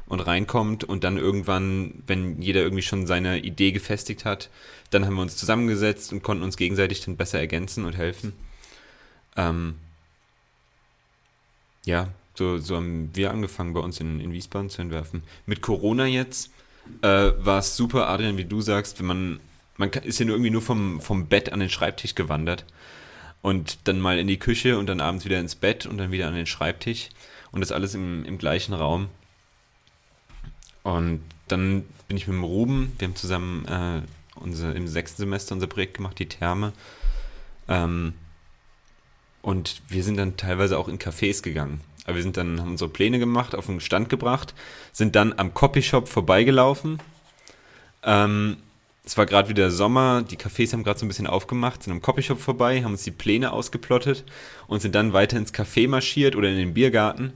[0.06, 4.50] und reinkommt und dann irgendwann, wenn jeder irgendwie schon seine Idee gefestigt hat,
[4.90, 8.34] dann haben wir uns zusammengesetzt und konnten uns gegenseitig dann besser ergänzen und helfen.
[9.36, 9.76] Ähm,
[11.86, 15.22] ja, so, so haben wir angefangen bei uns in, in Wiesbaden zu entwerfen.
[15.46, 16.50] Mit Corona jetzt
[17.02, 19.40] äh, war es super, Adrian, wie du sagst, wenn man,
[19.76, 22.64] man ist ja nur irgendwie nur vom, vom Bett an den Schreibtisch gewandert
[23.42, 26.28] und dann mal in die Küche und dann abends wieder ins Bett und dann wieder
[26.28, 27.10] an den Schreibtisch
[27.50, 29.08] und das alles im, im gleichen Raum.
[30.82, 34.02] Und dann bin ich mit dem Ruben, wir haben zusammen äh,
[34.36, 36.72] unser, im sechsten Semester unser Projekt gemacht, die Therme.
[37.68, 38.14] Ähm,
[39.42, 41.80] und wir sind dann teilweise auch in Cafés gegangen.
[42.04, 44.54] Aber wir sind dann, haben unsere Pläne gemacht, auf den Stand gebracht,
[44.92, 46.98] sind dann am Copyshop vorbeigelaufen.
[48.02, 48.56] Ähm,
[49.04, 52.02] es war gerade wieder Sommer, die Cafés haben gerade so ein bisschen aufgemacht, sind am
[52.02, 54.24] Copyshop vorbei, haben uns die Pläne ausgeplottet
[54.68, 57.32] und sind dann weiter ins Café marschiert oder in den Biergarten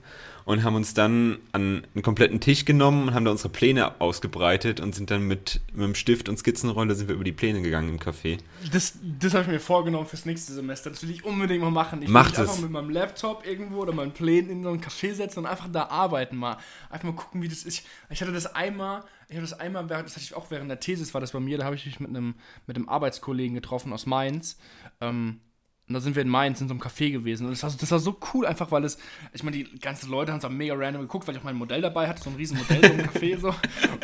[0.46, 4.78] und haben uns dann an einen kompletten Tisch genommen und haben da unsere Pläne ausgebreitet
[4.78, 7.88] und sind dann mit, mit dem Stift und Skizzenrolle sind wir über die Pläne gegangen
[7.88, 8.38] im Café.
[8.72, 10.88] Das, das habe ich mir vorgenommen fürs nächste Semester.
[10.88, 12.00] Das will ich unbedingt mal machen.
[12.00, 12.50] Ich Macht will es.
[12.50, 15.68] einfach mit meinem Laptop irgendwo oder meinen Plänen in so ein Café setzen und einfach
[15.70, 16.58] da arbeiten mal.
[16.90, 17.84] Einfach mal gucken, wie das ist.
[18.08, 21.12] Ich hatte das einmal, ich hatte das einmal, das hatte ich auch während der Thesis,
[21.12, 22.36] war das bei mir, da habe ich mich mit einem,
[22.68, 24.58] mit einem Arbeitskollegen getroffen aus Mainz.
[25.00, 25.40] Ähm,
[25.88, 27.44] und da sind wir in Mainz in so einem Café gewesen.
[27.46, 28.98] Und das war, so- das war so cool, einfach weil es,
[29.32, 31.56] ich meine, die ganzen Leute haben es auch mega random geguckt, weil ich auch mein
[31.56, 33.54] Modell dabei hatte, so ein riesen Modell so im Café so.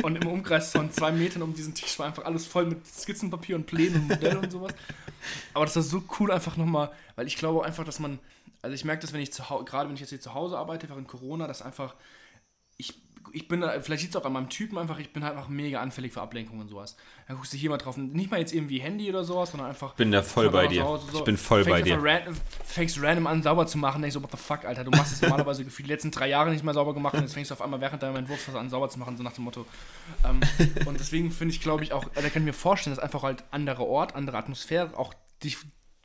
[0.04, 3.56] Und im Umkreis von zwei Metern um diesen Tisch war einfach alles voll mit Skizzenpapier
[3.56, 4.72] und Plänen und Modell und sowas.
[5.54, 8.18] Aber das war so cool einfach nochmal, weil ich glaube einfach, dass man,
[8.62, 10.58] also ich merke das, wenn ich zu Hause, gerade wenn ich jetzt hier zu Hause
[10.58, 11.94] arbeite, während Corona, dass einfach,
[12.76, 12.94] ich,
[13.32, 15.48] ich bin da, vielleicht liegt es auch an meinem Typen einfach, ich bin halt einfach
[15.48, 16.96] mega anfällig für Ablenkungen und sowas.
[17.26, 19.94] Da guckst du hier mal drauf, nicht mal jetzt irgendwie Handy oder sowas, sondern einfach.
[19.94, 20.82] Bin da voll bei dir.
[20.84, 21.18] So.
[21.18, 21.98] Ich bin voll bei dir.
[22.02, 25.12] Random, fängst random an, sauber zu machen, denkst so, what the fuck, Alter, du machst
[25.12, 27.54] es normalerweise gefühlt die letzten drei Jahre nicht mehr sauber gemacht und jetzt fängst du
[27.54, 29.66] auf einmal während deinem Entwurf an, sauber zu machen, so nach dem Motto.
[30.24, 30.40] Ähm,
[30.86, 33.44] und deswegen finde ich, glaube ich, auch, da kann ich mir vorstellen, dass einfach halt
[33.50, 35.58] anderer Ort, andere Atmosphäre, auch dich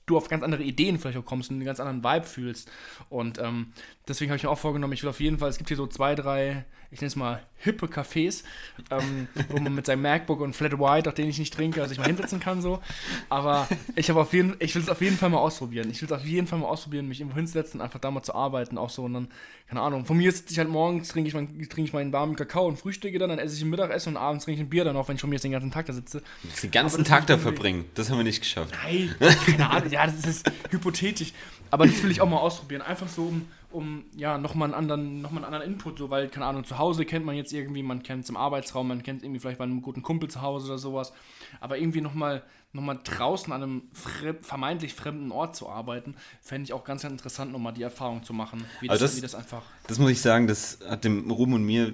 [0.08, 2.72] du auf ganz andere Ideen vielleicht auch kommst und einen ganz anderen Vibe fühlst.
[3.10, 3.74] Und ähm,
[4.08, 5.86] deswegen habe ich mir auch vorgenommen, ich will auf jeden Fall, es gibt hier so
[5.86, 8.44] zwei, drei, ich nenne es mal hippe Cafés,
[8.92, 11.92] ähm, wo man mit seinem MacBook und Flat White, auch den ich nicht trinke, also
[11.92, 12.82] ich mal hinsetzen kann so.
[13.30, 15.90] Aber ich habe auf jeden ich will es auf jeden Fall mal ausprobieren.
[15.90, 18.22] Ich will es auf jeden Fall mal ausprobieren, mich irgendwo hinsetzen und einfach da mal
[18.22, 19.28] zu arbeiten, auch so und dann,
[19.68, 22.36] keine Ahnung, von mir sitze ich halt morgens, trinke ich, mein, trinke ich meinen warmen
[22.36, 24.86] Kakao und frühstücke dann, dann esse ich ein Mittagessen und abends trinke ich ein Bier
[24.86, 26.22] dann auch, wenn ich von mir jetzt den ganzen Tag da sitze.
[26.64, 28.74] Den ganzen Tag da verbringen, das haben wir nicht geschafft.
[28.84, 29.14] Nein,
[29.46, 31.34] keine Ahnung, ja, das ist hypothetisch.
[31.70, 32.82] Aber das will ich auch mal ausprobieren.
[32.82, 36.30] Einfach so, um, um ja, nochmal einen anderen, noch mal einen anderen Input, so, weil,
[36.30, 39.18] keine Ahnung, zu Hause kennt man jetzt irgendwie, man kennt es im Arbeitsraum, man kennt
[39.20, 41.12] es irgendwie vielleicht bei einem guten Kumpel zu Hause oder sowas.
[41.60, 46.66] Aber irgendwie nochmal noch mal draußen an einem fre vermeintlich fremden Ort zu arbeiten, fände
[46.66, 49.22] ich auch ganz, ganz interessant, nochmal die Erfahrung zu machen, wie das, Also das- wie
[49.22, 49.64] das einfach.
[49.88, 51.94] Das muss ich sagen, das hat dem Ruben und mir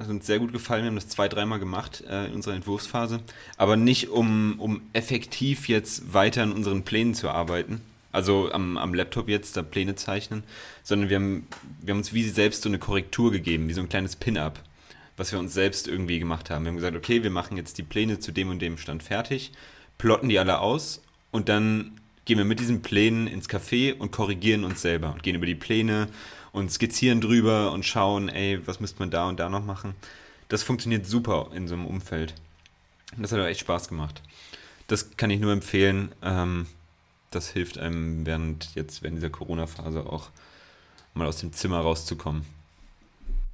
[0.00, 0.82] hat uns sehr gut gefallen.
[0.82, 3.20] Wir haben das zwei, dreimal gemacht äh, in unserer Entwurfsphase.
[3.56, 7.80] Aber nicht, um, um effektiv jetzt weiter an unseren Plänen zu arbeiten,
[8.12, 10.42] Also am, am Laptop jetzt da Pläne zeichnen,
[10.82, 11.46] sondern wir haben,
[11.80, 14.58] wir haben uns wie selbst so eine Korrektur gegeben, wie so ein kleines Pin-Up,
[15.16, 16.64] was wir uns selbst irgendwie gemacht haben.
[16.64, 19.52] Wir haben gesagt, okay, wir machen jetzt die Pläne zu dem und dem Stand fertig,
[19.96, 21.92] plotten die alle aus und dann
[22.24, 25.54] gehen wir mit diesen Plänen ins Café und korrigieren uns selber und gehen über die
[25.54, 26.08] Pläne
[26.52, 29.94] und skizzieren drüber und schauen, ey, was müsste man da und da noch machen.
[30.48, 32.34] Das funktioniert super in so einem Umfeld.
[33.16, 34.22] Das hat auch echt Spaß gemacht.
[34.86, 36.12] Das kann ich nur empfehlen.
[36.22, 36.66] Ähm,
[37.30, 40.30] das hilft einem während jetzt während dieser Corona-Phase auch
[41.14, 42.44] mal aus dem Zimmer rauszukommen.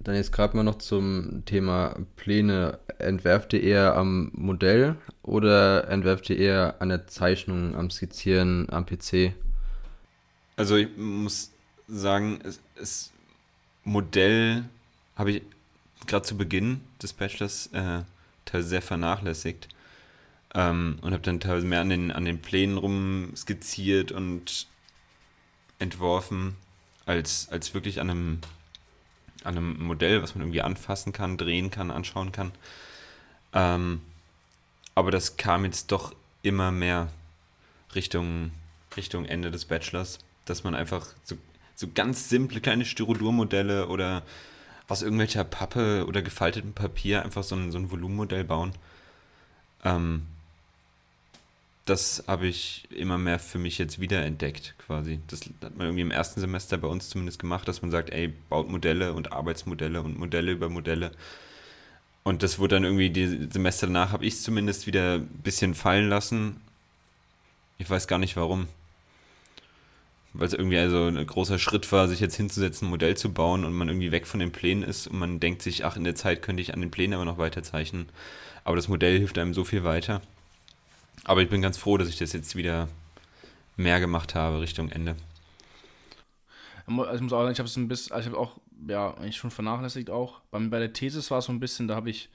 [0.01, 2.79] Dann jetzt gerade mal noch zum Thema Pläne.
[2.99, 8.87] Entwerft ihr eher am Modell oder entwerft ihr eher an der Zeichnung, am Skizzieren, am
[8.87, 9.35] PC?
[10.57, 11.51] Also ich muss
[11.89, 13.13] sagen, es, es
[13.85, 14.65] Modell
[15.17, 15.43] habe ich
[16.07, 18.03] gerade zu Beginn des Bachelors äh,
[18.45, 19.69] teilweise sehr vernachlässigt.
[20.55, 24.67] Ähm, und habe dann teilweise mehr an den, an den Plänen rumskizziert und
[25.79, 26.57] entworfen,
[27.05, 28.41] als, als wirklich an einem,
[29.45, 32.53] an einem Modell, was man irgendwie anfassen kann, drehen kann, anschauen kann.
[33.53, 34.01] Ähm,
[34.95, 37.13] aber das kam jetzt doch immer mehr
[37.95, 38.53] Richtung,
[38.97, 41.37] Richtung Ende des Bachelors, dass man einfach so,
[41.77, 44.23] so ganz simple kleine Styrodurmodelle oder
[44.89, 48.73] aus irgendwelcher Pappe oder gefaltetem Papier einfach so ein, so ein Volumenmodell bauen.
[49.85, 50.23] Ähm,
[51.85, 55.21] das habe ich immer mehr für mich jetzt wiederentdeckt, quasi.
[55.29, 58.33] Das hat man irgendwie im ersten Semester bei uns zumindest gemacht, dass man sagt, ey,
[58.49, 61.13] baut Modelle und Arbeitsmodelle und Modelle über Modelle.
[62.25, 65.75] Und das wurde dann irgendwie, die Semester danach habe ich es zumindest wieder ein bisschen
[65.75, 66.61] fallen lassen.
[67.79, 68.67] Ich weiß gar nicht warum.
[70.39, 73.65] Weil es irgendwie also ein großer Schritt war, sich jetzt hinzusetzen, ein Modell zu bauen
[73.65, 76.15] und man irgendwie weg von den Plänen ist und man denkt sich, ach, in der
[76.15, 78.09] Zeit könnte ich an den Plänen aber noch weiter zeichnen.
[78.65, 80.21] Aber das Modell hilft einem so viel weiter.
[81.25, 82.89] Aber ich bin ganz froh, dass ich das jetzt wieder
[83.77, 85.17] mehr gemacht habe Richtung Ende.
[86.87, 89.15] Also ich muss auch sagen, ich habe es ein bisschen, also ich habe auch, ja,
[89.15, 90.41] eigentlich schon vernachlässigt auch.
[90.51, 92.29] Bei, bei der Thesis war es so ein bisschen, da habe ich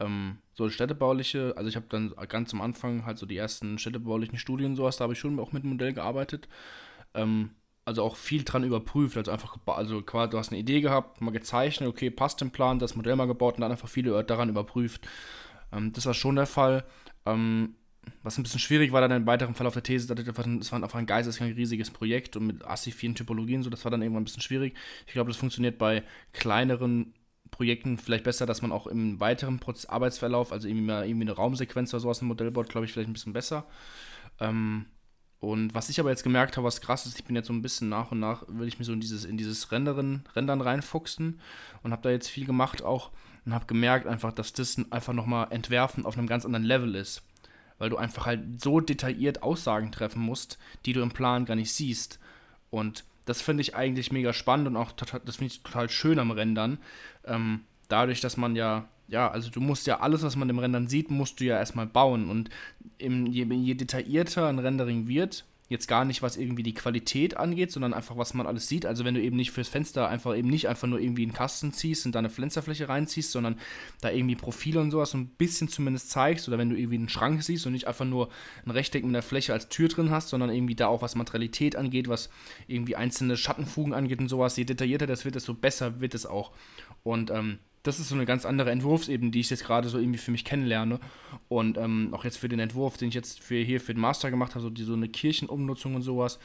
[0.00, 4.38] ähm, so städtebauliche, also ich habe dann ganz am Anfang halt so die ersten städtebaulichen
[4.38, 6.48] Studien und sowas, da habe ich schon auch mit dem Modell gearbeitet.
[7.14, 7.50] Ähm,
[7.84, 11.30] also auch viel dran überprüft, also einfach, also quasi, du hast eine Idee gehabt, mal
[11.30, 15.08] gezeichnet, okay, passt im Plan, das Modell mal gebaut und dann einfach viele daran überprüft.
[15.72, 16.84] Ähm, das war schon der Fall.
[17.24, 17.76] Ähm,
[18.22, 20.36] was ein bisschen schwierig war dann im weiteren Verlauf der These, das
[20.72, 24.02] war einfach ein geisteskrank riesiges Projekt und mit assi vielen Typologien, so das war dann
[24.02, 24.74] irgendwann ein bisschen schwierig.
[25.06, 27.14] Ich glaube, das funktioniert bei kleineren
[27.50, 31.92] Projekten vielleicht besser, dass man auch im weiteren Arbeitsverlauf, also irgendwie, mal, irgendwie eine Raumsequenz
[31.94, 33.66] oder sowas im Modell baut, glaube ich, vielleicht ein bisschen besser.
[34.40, 34.86] Ähm,
[35.40, 37.62] und was ich aber jetzt gemerkt habe, was krass ist, ich bin jetzt so ein
[37.62, 41.40] bisschen nach und nach, will ich mir so in dieses, in dieses Renderen, Rendern reinfuchsen
[41.82, 43.10] und habe da jetzt viel gemacht auch
[43.44, 47.22] und habe gemerkt einfach, dass das einfach nochmal Entwerfen auf einem ganz anderen Level ist
[47.78, 51.72] weil du einfach halt so detailliert Aussagen treffen musst, die du im Plan gar nicht
[51.72, 52.18] siehst.
[52.70, 56.18] Und das finde ich eigentlich mega spannend und auch total, das finde ich total schön
[56.18, 56.78] am Rendern.
[57.24, 60.88] Ähm, dadurch, dass man ja, ja, also du musst ja alles, was man im Rendern
[60.88, 62.28] sieht, musst du ja erstmal bauen.
[62.30, 62.50] Und
[62.98, 67.70] im, je, je detaillierter ein Rendering wird, Jetzt gar nicht, was irgendwie die Qualität angeht,
[67.70, 68.86] sondern einfach, was man alles sieht.
[68.86, 71.74] Also wenn du eben nicht fürs Fenster einfach eben nicht einfach nur irgendwie einen Kasten
[71.74, 73.58] ziehst und da eine Fensterfläche reinziehst, sondern
[74.00, 77.10] da irgendwie Profile und sowas so ein bisschen zumindest zeigst oder wenn du irgendwie einen
[77.10, 78.30] Schrank siehst und nicht einfach nur
[78.64, 81.76] ein Rechteck mit einer Fläche als Tür drin hast, sondern irgendwie da auch was Materialität
[81.76, 82.30] angeht, was
[82.66, 86.52] irgendwie einzelne Schattenfugen angeht und sowas, je detaillierter das wird, desto besser wird es auch.
[87.02, 90.18] Und ähm, das ist so eine ganz andere Entwurfsebene, die ich jetzt gerade so irgendwie
[90.18, 91.00] für mich kennenlerne.
[91.48, 94.30] Und ähm, auch jetzt für den Entwurf, den ich jetzt für hier für den Master
[94.30, 96.38] gemacht habe, so, die, so eine Kirchenumnutzung und sowas.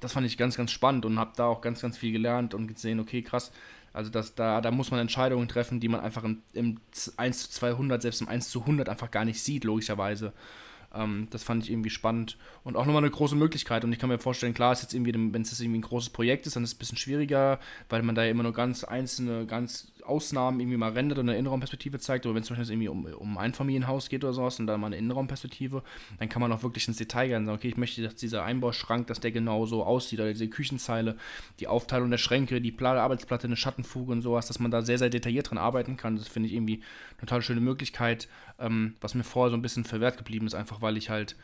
[0.00, 2.68] Das fand ich ganz, ganz spannend und habe da auch ganz, ganz viel gelernt und
[2.68, 3.52] gesehen, okay, krass.
[3.92, 6.78] Also das, da, da muss man Entscheidungen treffen, die man einfach im, im
[7.16, 10.32] 1 zu 200, selbst im 1 zu 100 einfach gar nicht sieht, logischerweise.
[10.94, 13.84] Ähm, das fand ich irgendwie spannend und auch nochmal eine große Möglichkeit.
[13.84, 16.10] Und ich kann mir vorstellen, klar, ist jetzt irgendwie, wenn es jetzt irgendwie ein großes
[16.10, 18.84] Projekt ist, dann ist es ein bisschen schwieriger, weil man da ja immer nur ganz
[18.84, 22.26] einzelne, ganz Ausnahmen irgendwie mal rendert und eine Innenraumperspektive zeigt.
[22.26, 24.76] Aber wenn es zum Beispiel irgendwie um, um ein Familienhaus geht oder sowas und da
[24.76, 25.82] mal eine Innenraumperspektive,
[26.18, 28.44] dann kann man auch wirklich ins Detail gehen und sagen, okay, ich möchte, dass dieser
[28.44, 31.16] Einbauschrank, dass der genau so aussieht, oder diese Küchenzeile,
[31.60, 35.10] die Aufteilung der Schränke, die Arbeitsplatte, eine Schattenfuge und sowas, dass man da sehr, sehr
[35.10, 36.16] detailliert dran arbeiten kann.
[36.16, 38.28] Das finde ich irgendwie eine total schöne Möglichkeit,
[38.58, 41.36] ähm, was mir vorher so ein bisschen verwehrt geblieben ist, einfach weil ich halt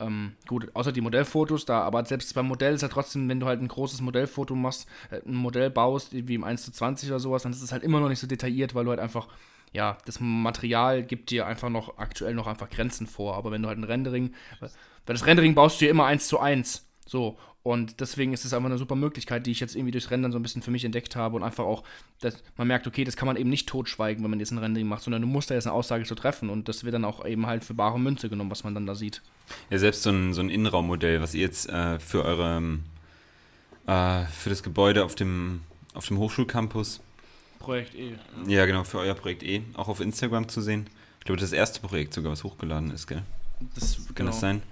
[0.00, 3.46] ähm, gut, außer die Modellfotos da, aber selbst beim Modell ist ja trotzdem, wenn du
[3.46, 7.20] halt ein großes Modellfoto machst, äh, ein Modell baust, wie im 1 zu 20 oder
[7.20, 9.28] sowas, dann ist es halt immer noch nicht so detailliert, weil du halt einfach,
[9.72, 13.36] ja, das Material gibt dir einfach noch aktuell noch einfach Grenzen vor.
[13.36, 14.70] Aber wenn du halt ein Rendering, weil
[15.06, 16.86] das Rendering baust du ja immer 1 zu 1.
[17.06, 20.32] So, Und deswegen ist es einfach eine super Möglichkeit, die ich jetzt irgendwie durchs Rendern
[20.32, 21.84] so ein bisschen für mich entdeckt habe und einfach auch,
[22.20, 24.88] dass man merkt, okay, das kann man eben nicht totschweigen, wenn man jetzt ein Rendering
[24.88, 27.24] macht, sondern du musst da jetzt eine Aussage zu treffen und das wird dann auch
[27.26, 29.20] eben halt für bare Münze genommen, was man dann da sieht.
[29.68, 32.78] Ja, selbst so ein, so ein Innenraummodell, was ihr jetzt äh, für eure,
[33.86, 35.60] äh, für das Gebäude auf dem,
[35.92, 37.00] auf dem Hochschulcampus,
[37.58, 38.14] Projekt E.
[38.46, 40.86] ja genau, für euer Projekt E, auch auf Instagram zu sehen.
[41.18, 43.22] Ich glaube, das erste Projekt sogar, was hochgeladen ist, gell?
[43.74, 44.30] Das, Kann genau.
[44.30, 44.62] das sein?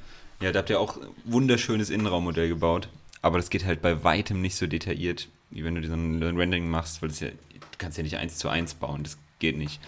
[0.40, 2.88] Ja, da habt ihr auch ein wunderschönes Innenraummodell gebaut.
[3.22, 6.70] Aber das geht halt bei weitem nicht so detailliert, wie wenn du so ein Rendering
[6.70, 7.36] machst, weil das ja, du
[7.78, 9.80] kannst ja nicht eins zu eins bauen, das geht nicht.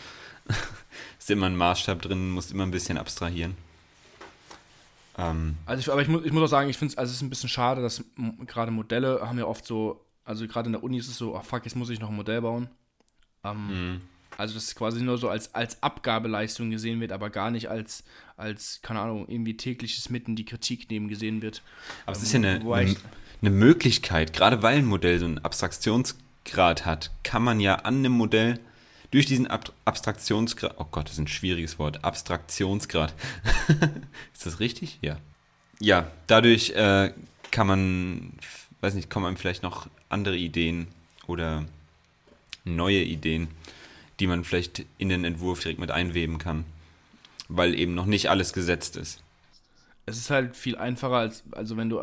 [1.18, 3.56] ist immer ein Maßstab drin, musst immer ein bisschen abstrahieren.
[5.16, 7.16] Ähm, Also ich, aber ich, muss, ich muss auch sagen, ich finde es, also es
[7.16, 8.02] ist ein bisschen schade, dass
[8.46, 11.44] gerade Modelle haben ja oft so, also gerade in der Uni ist es so, ach
[11.44, 12.68] fuck, jetzt muss ich noch ein Modell bauen.
[13.44, 14.00] Ähm, mh.
[14.40, 18.02] Also dass es quasi nur so als, als Abgabeleistung gesehen wird, aber gar nicht als,
[18.36, 21.62] als, keine Ahnung, irgendwie tägliches Mitten die Kritik nehmen gesehen wird.
[22.06, 22.98] aber es ist ja eine, Wobei eine, ich-
[23.42, 28.12] eine Möglichkeit, gerade weil ein Modell so einen Abstraktionsgrad hat, kann man ja an einem
[28.12, 28.58] Modell
[29.10, 33.12] durch diesen Ab Abstraktionsgrad, oh Gott, das ist ein schwieriges Wort, Abstraktionsgrad.
[34.32, 34.98] ist das richtig?
[35.02, 35.16] Ja.
[35.80, 37.12] Ja, dadurch äh,
[37.50, 38.32] kann man,
[38.82, 40.86] weiß nicht, kommen einem vielleicht noch andere Ideen
[41.26, 41.64] oder
[42.64, 43.48] neue Ideen,
[44.20, 46.64] die man vielleicht in den Entwurf direkt mit einweben kann,
[47.48, 49.22] weil eben noch nicht alles gesetzt ist.
[50.06, 52.00] Es ist halt viel einfacher als, also wenn du,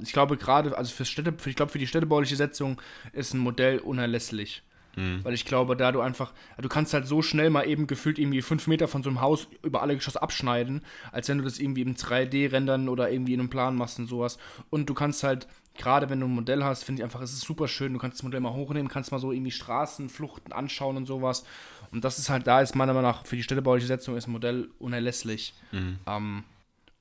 [0.00, 2.80] ich glaube gerade, also für Städte, ich glaube für die städtebauliche Setzung
[3.12, 4.62] ist ein Modell unerlässlich.
[4.96, 5.20] Mhm.
[5.24, 8.42] Weil ich glaube, da du einfach, du kannst halt so schnell mal eben gefühlt irgendwie
[8.42, 11.82] fünf Meter von so einem Haus über alle Geschosse abschneiden, als wenn du das irgendwie
[11.82, 14.38] im 3D rendern oder irgendwie in einem Plan machst und sowas.
[14.70, 17.42] Und du kannst halt, gerade wenn du ein Modell hast, finde ich einfach, es ist
[17.42, 17.92] super schön.
[17.92, 21.44] Du kannst das Modell mal hochnehmen, kannst mal so irgendwie Straßenfluchten anschauen und sowas.
[21.90, 24.32] Und das ist halt, da ist meiner Meinung nach für die städtebauliche Setzung ist ein
[24.32, 25.54] Modell unerlässlich.
[25.72, 25.98] Mhm.
[26.06, 26.44] Ähm,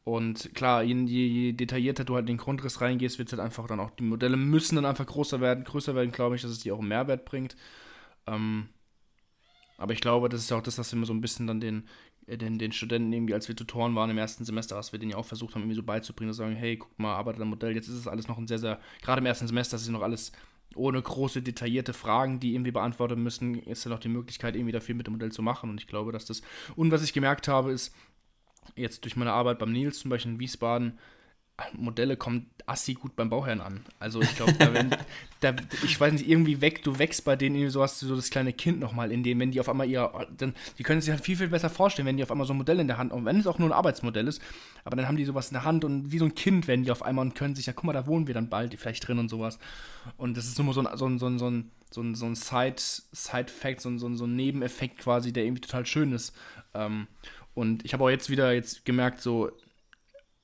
[0.04, 3.68] und klar, je, je, detaillierter du halt in den Grundriss reingehst, wird es halt einfach
[3.68, 6.60] dann auch, die Modelle müssen dann einfach größer werden, größer werden, glaube ich, dass es
[6.60, 7.56] dir auch einen Mehrwert bringt.
[8.26, 8.70] Ähm,
[9.78, 11.88] aber ich glaube, das ist ja auch das, was immer so ein bisschen dann den,
[12.38, 15.18] den, den Studenten irgendwie, als wir Tutoren waren im ersten Semester, was wir denen ja
[15.18, 17.88] auch versucht haben, irgendwie so beizubringen, zu sagen, hey, guck mal, arbeitet am Modell, jetzt
[17.88, 20.32] ist es alles noch ein sehr, sehr, gerade im ersten Semester ist es noch alles
[20.76, 24.96] ohne große, detaillierte Fragen, die irgendwie beantwortet müssen, ist dann auch die Möglichkeit, irgendwie dafür
[24.96, 25.70] mit dem Modell zu machen.
[25.70, 26.42] Und ich glaube, dass das,
[26.76, 27.94] und was ich gemerkt habe, ist,
[28.76, 30.98] jetzt durch meine Arbeit beim Nils zum Beispiel in Wiesbaden,
[31.74, 33.82] Modelle kommen assi gut beim Bauherrn an.
[33.99, 34.53] Also ich glaube,
[35.84, 38.30] ich weiß nicht, irgendwie weg, du wächst bei denen irgendwie so hast du so das
[38.30, 41.24] kleine Kind nochmal in denen, wenn die auf einmal ihr, dann, die können sich halt
[41.24, 43.26] viel, viel besser vorstellen, wenn die auf einmal so ein Modell in der Hand, und
[43.26, 44.41] wenn es auch nur ein Arbeitsmodell ist,
[44.84, 46.91] aber dann haben die sowas in der Hand und wie so ein Kind werden die
[46.91, 49.20] auf einmal und können sich, ja guck mal, da wohnen wir dann bald vielleicht drin
[49.20, 49.59] und sowas.
[50.18, 52.26] Und das ist nur so ein, so ein, so ein, so ein, so ein, so
[52.26, 56.14] ein Side, Side-Fact, so ein, so, ein, so ein Nebeneffekt quasi, der irgendwie total schön
[56.14, 56.34] ist.
[56.74, 57.07] Ähm,
[57.53, 59.51] und ich habe auch jetzt wieder jetzt gemerkt, so,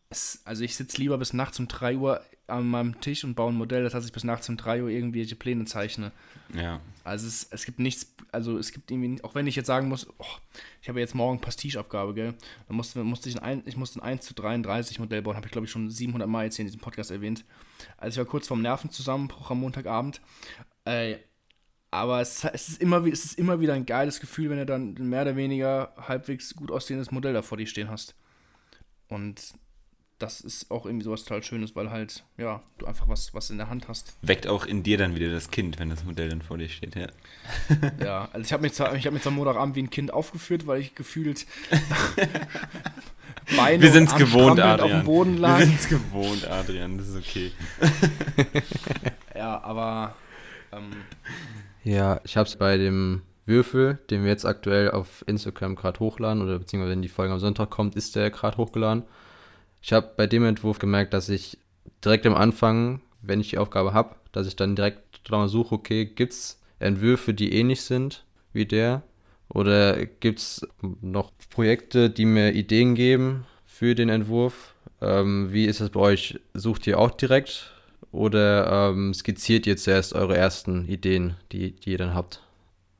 [0.10, 3.51] es, also ich sitze lieber bis nachts um 3 Uhr an meinem Tisch und baue
[3.51, 6.14] ein Modell, das heißt, ich bis nachts um 3 Uhr irgendwelche Pläne zeichne.
[6.53, 6.80] Ja.
[7.03, 10.08] Also es, es gibt nichts, also es gibt irgendwie, auch wenn ich jetzt sagen muss,
[10.18, 10.26] oh,
[10.82, 12.34] ich habe jetzt morgen Pastiche-Abgabe, gell,
[12.68, 15.51] dann musste, musste ich, ein, ich musste ein 1 zu 33 Modell bauen, habe ich
[15.51, 17.43] glaube ich schon 700 Mal jetzt hier in diesem Podcast erwähnt.
[17.97, 20.22] Also ich war kurz vorm Nervenzusammenbruch am Montagabend.
[20.86, 21.18] Äh,
[21.91, 24.93] aber es, es, ist immer, es ist immer wieder ein geiles Gefühl, wenn du dann
[24.93, 28.16] mehr oder weniger halbwegs gut aussehendes Modell da vor dir stehen hast.
[29.08, 29.53] Und
[30.20, 33.57] das ist auch irgendwie sowas total Schönes, weil halt, ja, du einfach was, was in
[33.57, 34.15] der Hand hast.
[34.24, 36.95] Weckt auch in dir dann wieder das Kind, wenn das Modell dann vor dir steht,
[36.95, 37.07] ja.
[38.03, 40.65] Ja, also ich habe mich, zwar- ich hab mich zwar Montagabend wie ein Kind aufgeführt,
[40.65, 41.45] weil ich gefühlt
[43.55, 45.01] Beine Wir sind's gewohnt, Armstrampelnd auf Adrian.
[45.01, 45.59] dem Boden lag.
[45.59, 47.51] Wir sind's gewohnt, Adrian, das ist okay.
[49.36, 50.15] Ja, aber
[50.72, 50.89] ähm,
[51.84, 56.41] Ja, ich habe es bei dem Würfel, den wir jetzt aktuell auf Instagram gerade hochladen,
[56.41, 59.03] oder beziehungsweise wenn die Folge am Sonntag kommt, ist der gerade hochgeladen.
[59.88, 61.58] Ich habe bei dem Entwurf gemerkt, dass ich
[62.04, 66.04] direkt am Anfang, wenn ich die Aufgabe habe, dass ich dann direkt danach suche, okay,
[66.04, 69.04] gibt es Entwürfe, die ähnlich sind wie der?
[69.48, 70.68] Oder gibt es
[71.00, 74.76] noch Projekte, die mir Ideen geben für den Entwurf?
[75.00, 76.38] Ähm, wie ist das bei euch?
[76.54, 77.72] Sucht ihr auch direkt
[78.12, 82.42] oder ähm, skizziert ihr zuerst eure ersten Ideen, die, die ihr dann habt?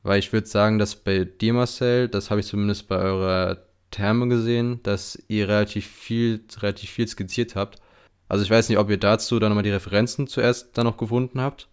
[0.04, 3.58] Weil ich würde sagen, dass bei dir, Marcel, das habe ich zumindest bei eurer
[3.90, 7.80] Therme gesehen, dass ihr relativ viel, relativ viel skizziert habt.
[8.28, 11.40] Also ich weiß nicht, ob ihr dazu dann nochmal die Referenzen zuerst dann noch gefunden
[11.40, 11.68] habt.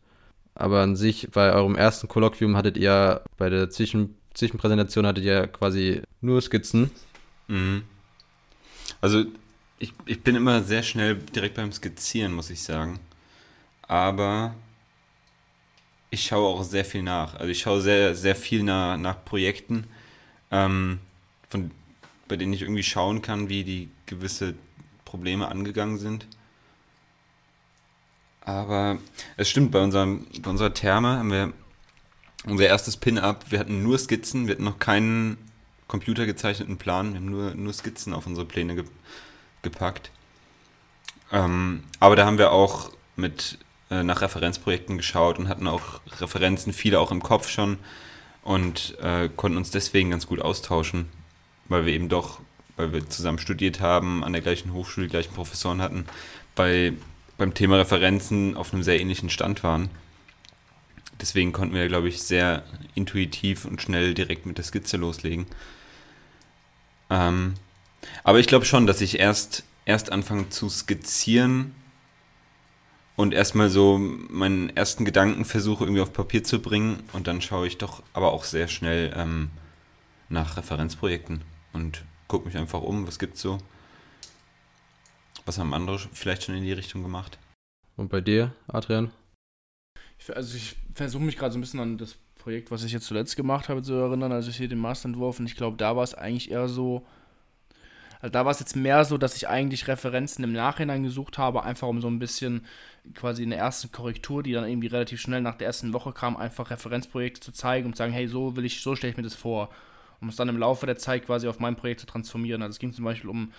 [0.55, 5.47] Aber an sich, bei eurem ersten Kolloquium hattet ihr, bei der Zwischen Zwischenpräsentation hattet ihr
[5.47, 6.91] quasi nur Skizzen.
[7.47, 7.83] Mhm.
[9.01, 9.25] Also,
[9.79, 12.99] ich, ich bin immer sehr schnell direkt beim Skizzieren, muss ich sagen.
[13.81, 14.55] Aber
[16.09, 17.35] ich schaue auch sehr viel nach.
[17.35, 19.87] Also, ich schaue sehr, sehr viel nach, nach Projekten,
[20.51, 20.99] ähm,
[21.49, 21.71] von,
[22.27, 24.55] bei denen ich irgendwie schauen kann, wie die gewisse
[25.03, 26.27] Probleme angegangen sind.
[28.41, 28.97] Aber
[29.37, 31.53] es stimmt, bei, unserem, bei unserer Therme haben wir
[32.45, 33.45] unser erstes Pin-Up.
[33.49, 35.37] Wir hatten nur Skizzen, wir hatten noch keinen
[35.87, 37.13] computergezeichneten Plan.
[37.13, 38.85] Wir haben nur, nur Skizzen auf unsere Pläne ge
[39.61, 40.11] gepackt.
[41.31, 43.57] Ähm, aber da haben wir auch mit
[43.89, 47.79] äh, nach Referenzprojekten geschaut und hatten auch Referenzen, viele auch im Kopf schon
[48.43, 51.07] und äh, konnten uns deswegen ganz gut austauschen,
[51.67, 52.39] weil wir eben doch,
[52.75, 56.05] weil wir zusammen studiert haben, an der gleichen Hochschule die gleichen Professoren hatten,
[56.55, 56.93] bei,
[57.37, 59.89] beim Thema Referenzen auf einem sehr ähnlichen Stand waren.
[61.21, 62.63] Deswegen konnten wir, glaube ich, sehr
[62.93, 65.45] intuitiv und schnell direkt mit der Skizze loslegen.
[67.09, 67.53] Ähm,
[68.23, 71.73] aber ich glaube schon, dass ich erst, erst anfange zu skizzieren
[73.15, 77.67] und erstmal so meinen ersten Gedanken versuche irgendwie auf Papier zu bringen und dann schaue
[77.67, 79.49] ich doch aber auch sehr schnell ähm,
[80.27, 81.41] nach Referenzprojekten
[81.75, 83.59] und gucke mich einfach um, was gibt's so.
[85.45, 87.37] Was haben andere vielleicht schon in die Richtung gemacht?
[87.97, 89.11] Und bei dir, Adrian?
[90.17, 93.05] Ich, also ich versuche mich gerade so ein bisschen an das Projekt, was ich jetzt
[93.05, 96.03] zuletzt gemacht habe, zu erinnern, als ich hier den Masterentwurf und ich glaube, da war
[96.03, 97.05] es eigentlich eher so,
[98.21, 101.63] also da war es jetzt mehr so, dass ich eigentlich Referenzen im Nachhinein gesucht habe,
[101.63, 102.65] einfach um so ein bisschen
[103.13, 106.37] quasi in der ersten Korrektur, die dann irgendwie relativ schnell nach der ersten Woche kam,
[106.37, 109.23] einfach Referenzprojekte zu zeigen und zu sagen, hey, so will ich, so stelle ich mir
[109.23, 109.69] das vor.
[110.21, 112.61] Um es dann im Laufe der Zeit quasi auf mein Projekt zu transformieren.
[112.61, 113.51] Also es ging zum Beispiel um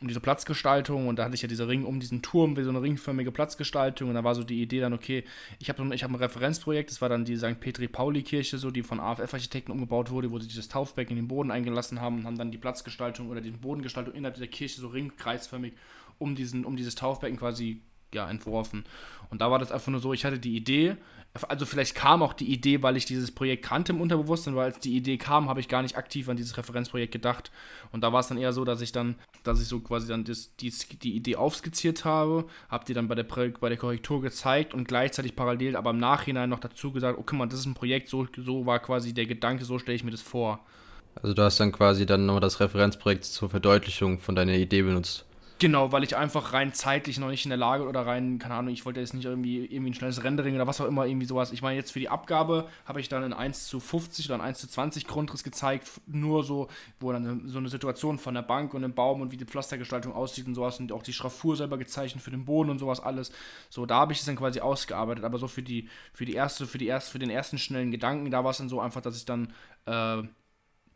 [0.00, 2.70] um diese Platzgestaltung und da hatte ich ja diese Ring um diesen Turm, wie so
[2.70, 5.24] eine ringförmige Platzgestaltung und da war so die Idee dann, okay,
[5.58, 7.60] ich habe ich hab ein Referenzprojekt, das war dann die St.
[7.60, 12.00] Petri-Pauli-Kirche, so, die von AFF-Architekten umgebaut wurde, wo sie dieses Taufbecken in den Boden eingelassen
[12.00, 15.74] haben und haben dann die Platzgestaltung oder die Bodengestaltung innerhalb dieser Kirche so ringkreisförmig
[16.18, 17.82] um, diesen, um dieses Taufbecken quasi
[18.14, 18.84] ja, entworfen.
[19.28, 20.96] Und da war das einfach nur so, ich hatte die Idee,
[21.48, 24.80] also vielleicht kam auch die Idee, weil ich dieses Projekt kannte im Unterbewusstsein, weil als
[24.80, 27.52] die Idee kam, habe ich gar nicht aktiv an dieses Referenzprojekt gedacht.
[27.92, 29.14] Und da war es dann eher so, dass ich dann,
[29.44, 30.72] dass ich so quasi dann das, die,
[31.02, 35.36] die Idee aufskizziert habe, habe die dann bei der, bei der Korrektur gezeigt und gleichzeitig
[35.36, 38.66] parallel, aber im Nachhinein noch dazu gesagt, okay, man, das ist ein Projekt, so, so
[38.66, 40.58] war quasi der Gedanke, so stelle ich mir das vor.
[41.14, 45.26] Also du hast dann quasi dann nochmal das Referenzprojekt zur Verdeutlichung von deiner Idee benutzt.
[45.60, 48.72] Genau, weil ich einfach rein zeitlich noch nicht in der Lage oder rein, keine Ahnung,
[48.72, 51.52] ich wollte jetzt nicht irgendwie, irgendwie ein schnelles Rendering oder was auch immer, irgendwie sowas.
[51.52, 54.40] Ich meine, jetzt für die Abgabe habe ich dann in 1 zu 50 oder in
[54.40, 58.72] 1 zu 20 Grundriss gezeigt, nur so, wo dann so eine Situation von der Bank
[58.72, 61.76] und dem Baum und wie die Pflastergestaltung aussieht und sowas und auch die Schraffur selber
[61.76, 63.30] gezeichnet für den Boden und sowas alles.
[63.68, 66.66] So, da habe ich es dann quasi ausgearbeitet, aber so für die, für die erste,
[66.66, 69.14] für die erste, für den ersten schnellen Gedanken, da war es dann so einfach, dass
[69.14, 69.52] ich dann
[69.84, 70.22] äh,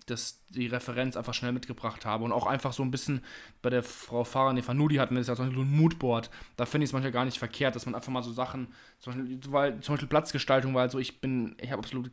[0.06, 2.24] das, die Referenz einfach schnell mitgebracht habe.
[2.24, 3.22] Und auch einfach so ein bisschen
[3.62, 6.30] bei der Frau Farah Nefanudi hatten wir das ja so ein Moodboard.
[6.56, 9.14] Da finde ich es manchmal gar nicht verkehrt, dass man einfach mal so Sachen, zum
[9.14, 12.10] Beispiel, weil, zum Beispiel Platzgestaltung, weil so ich bin, ich habe absolut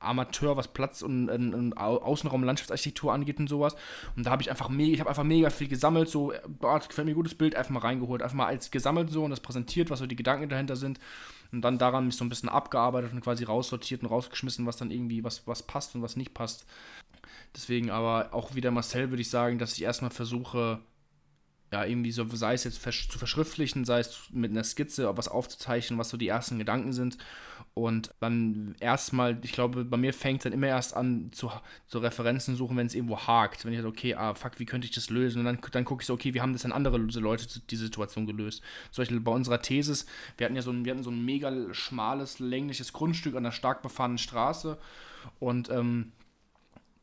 [0.00, 3.74] Amateur, was Platz und, und, und Außenraum Landschaftsarchitektur angeht und sowas.
[4.16, 7.06] Und da habe ich einfach mega, ich habe einfach mega viel gesammelt, so, boah, gefällt
[7.06, 9.90] mir ein gutes Bild, einfach mal reingeholt, einfach mal als gesammelt so und das präsentiert,
[9.90, 11.00] was so die Gedanken dahinter sind.
[11.52, 14.90] Und dann daran mich so ein bisschen abgearbeitet und quasi raussortiert und rausgeschmissen, was dann
[14.90, 16.66] irgendwie, was, was passt und was nicht passt.
[17.54, 20.80] Deswegen aber auch wieder Marcel würde ich sagen, dass ich erstmal versuche,
[21.72, 25.98] ja, irgendwie so, sei es jetzt zu verschriftlichen, sei es mit einer Skizze, was aufzuzeichnen,
[25.98, 27.18] was so die ersten Gedanken sind.
[27.74, 31.52] Und dann erstmal, ich glaube, bei mir fängt es dann immer erst an zu,
[31.86, 33.64] zu Referenzen suchen, wenn es irgendwo hakt.
[33.64, 35.40] Wenn ich so, okay, ah, fuck, wie könnte ich das lösen?
[35.40, 38.26] Und dann, dann gucke ich so, okay, wie haben das denn andere Leute die Situation
[38.26, 38.62] gelöst?
[38.90, 40.06] Zum Beispiel bei unserer Thesis,
[40.38, 43.52] wir hatten ja so ein, wir hatten so ein mega schmales, längliches Grundstück an einer
[43.52, 44.78] stark befahrenen Straße.
[45.38, 46.12] Und ähm,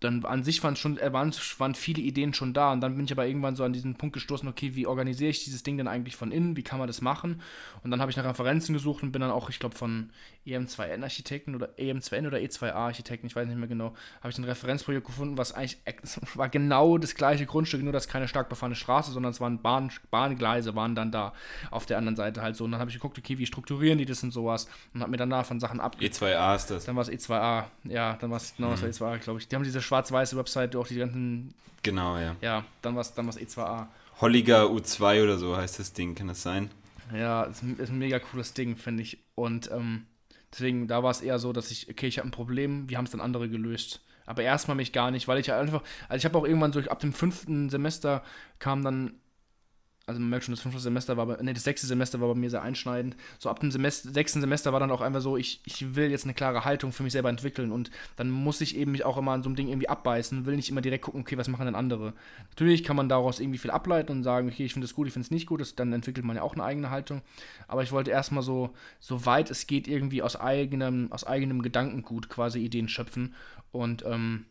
[0.05, 3.05] dann an sich waren schon, äh, waren, waren viele Ideen schon da und dann bin
[3.05, 5.87] ich aber irgendwann so an diesen Punkt gestoßen, okay, wie organisiere ich dieses Ding denn
[5.87, 7.41] eigentlich von innen, wie kann man das machen?
[7.83, 10.09] Und dann habe ich nach Referenzen gesucht und bin dann auch, ich glaube, von
[10.45, 15.37] EM2N-Architekten oder EM2N oder E2A-Architekten, ich weiß nicht mehr genau, habe ich ein Referenzprojekt gefunden,
[15.37, 15.77] was eigentlich
[16.35, 19.91] war genau das gleiche Grundstück, nur dass keine stark befahrene Straße, sondern es waren Bahn,
[20.11, 21.33] Bahngleise, waren dann da
[21.71, 22.63] auf der anderen Seite halt so.
[22.65, 25.17] Und dann habe ich geguckt, okay, wie strukturieren die das und sowas und habe mir
[25.17, 25.97] danach von Sachen ab.
[25.99, 26.85] E2A ist das.
[26.85, 28.75] Dann war es E2A, ja, dann war es genau, mhm.
[28.75, 29.47] E2A, glaube ich.
[29.47, 31.53] Die haben diese schwarz-weiße Webseite, auch die ganzen.
[31.83, 32.35] Genau, ja.
[32.41, 33.87] Ja, dann war es dann E2A.
[34.21, 36.69] Holliger U2 oder so heißt das Ding, kann das sein?
[37.13, 39.19] Ja, ist, ist ein mega cooles Ding, finde ich.
[39.35, 40.05] Und ähm,
[40.55, 43.05] deswegen, da war es eher so, dass ich, okay, ich habe ein Problem, wie haben
[43.05, 44.01] es dann andere gelöst?
[44.25, 46.99] Aber erstmal mich gar nicht, weil ich einfach, also ich habe auch irgendwann so, ab
[46.99, 48.23] dem fünften Semester
[48.57, 49.19] kam dann
[50.07, 52.49] also man merkt schon, das fünfte Semester war, nee, das sechste Semester war bei mir
[52.49, 53.15] sehr einschneidend.
[53.39, 56.25] So ab dem Semester, sechsten Semester war dann auch einfach so, ich, ich will jetzt
[56.25, 59.31] eine klare Haltung für mich selber entwickeln und dann muss ich eben mich auch immer
[59.31, 61.75] an so einem Ding irgendwie abbeißen, will nicht immer direkt gucken, okay, was machen denn
[61.75, 62.13] andere.
[62.49, 65.13] Natürlich kann man daraus irgendwie viel ableiten und sagen, okay, ich finde das gut, ich
[65.13, 67.23] finde es nicht gut, das, dann entwickelt man ja auch eine eigene Haltung.
[67.67, 72.29] Aber ich wollte erstmal so, so weit es geht, irgendwie aus eigenem, aus eigenem Gedankengut
[72.29, 73.33] quasi Ideen schöpfen
[73.71, 74.45] und, ähm,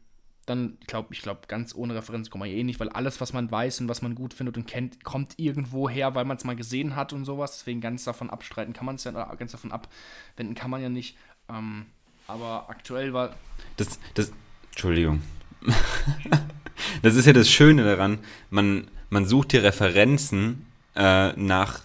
[0.46, 3.50] dann glaube ich, glaube, ganz ohne Referenz kommt man eh nicht, weil alles, was man
[3.50, 6.56] weiß und was man gut findet und kennt, kommt irgendwo her, weil man es mal
[6.56, 7.58] gesehen hat und sowas.
[7.58, 10.88] Deswegen ganz davon abstreiten kann man es ja, oder ganz davon abwenden kann man ja
[10.88, 11.16] nicht.
[11.48, 11.86] Ähm,
[12.26, 13.34] aber aktuell war.
[13.76, 14.32] Das, das,
[14.70, 15.22] Entschuldigung.
[17.02, 18.18] das ist ja das Schöne daran,
[18.50, 21.80] man, man sucht die Referenzen äh, nach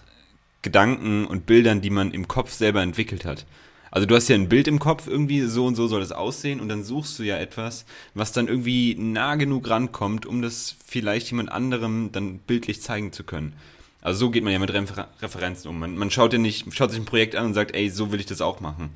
[0.62, 3.46] Gedanken und Bildern, die man im Kopf selber entwickelt hat.
[3.90, 6.60] Also du hast ja ein Bild im Kopf, irgendwie so und so soll das aussehen
[6.60, 7.84] und dann suchst du ja etwas,
[8.14, 13.24] was dann irgendwie nah genug rankommt, um das vielleicht jemand anderem dann bildlich zeigen zu
[13.24, 13.54] können.
[14.02, 15.78] Also so geht man ja mit Refer Referenzen um.
[15.78, 18.20] Man, man schaut ja nicht, schaut sich ein Projekt an und sagt, ey, so will
[18.20, 18.90] ich das auch machen.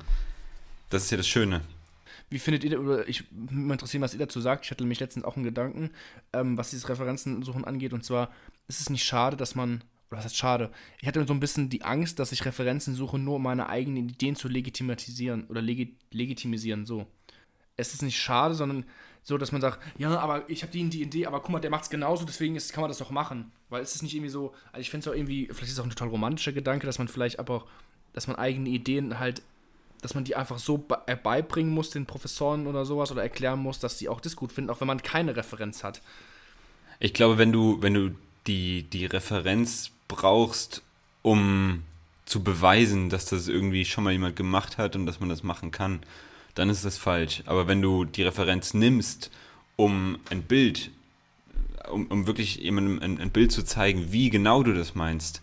[0.89, 1.61] Das ist ja das Schöne.
[2.29, 4.65] Wie findet ihr, oder ich mich interessieren, was ihr dazu sagt.
[4.65, 5.91] Ich hatte nämlich letztens auch einen Gedanken,
[6.33, 7.93] ähm, was dieses Referenzensuchen angeht.
[7.93, 8.31] Und zwar
[8.67, 10.71] ist es nicht schade, dass man oder was heißt schade?
[11.01, 14.09] Ich hatte so ein bisschen die Angst, dass ich Referenzen suche, nur um meine eigenen
[14.09, 17.07] Ideen zu legitimisieren oder legi legitimisieren, so.
[17.77, 18.85] Es ist nicht schade, sondern
[19.27, 21.71] so, dass man sagt, ja, aber ich habe die, die Idee, aber guck mal, der
[21.71, 23.51] macht es genauso, deswegen ist, kann man das doch machen.
[23.69, 25.79] Weil es ist nicht irgendwie so, also ich finde es auch irgendwie, vielleicht ist es
[25.79, 27.65] auch ein total romantischer Gedanke, dass man vielleicht aber auch,
[28.13, 29.41] dass man eigene Ideen halt,
[30.01, 33.79] dass man die einfach so äh, beibringen muss, den Professoren oder sowas, oder erklären muss,
[33.79, 36.03] dass die auch das gut finden, auch wenn man keine Referenz hat.
[36.99, 38.11] Ich glaube, wenn du, wenn du
[38.45, 40.81] die, die Referenz brauchst,
[41.21, 41.83] um
[42.25, 45.71] zu beweisen, dass das irgendwie schon mal jemand gemacht hat und dass man das machen
[45.71, 45.99] kann,
[46.55, 47.43] dann ist das falsch.
[47.45, 49.29] Aber wenn du die Referenz nimmst,
[49.75, 50.89] um ein Bild,
[51.91, 55.41] um, um wirklich jemandem ein, ein Bild zu zeigen, wie genau du das meinst,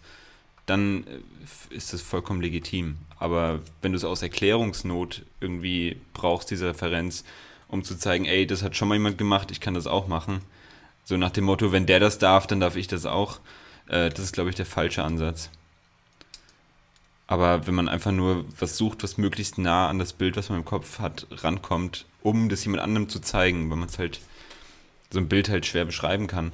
[0.66, 2.96] dann äh, ist das vollkommen legitim.
[3.18, 7.24] Aber wenn du es aus Erklärungsnot irgendwie brauchst, diese Referenz,
[7.68, 10.40] um zu zeigen, ey, das hat schon mal jemand gemacht, ich kann das auch machen.
[11.04, 13.40] So nach dem Motto, wenn der das darf, dann darf ich das auch
[13.88, 15.50] äh, das ist, glaube ich, der falsche Ansatz.
[17.26, 20.58] Aber wenn man einfach nur was sucht, was möglichst nah an das Bild, was man
[20.58, 24.20] im Kopf hat, rankommt, um das jemand anderem zu zeigen, weil man es halt
[25.10, 26.52] so ein Bild halt schwer beschreiben kann.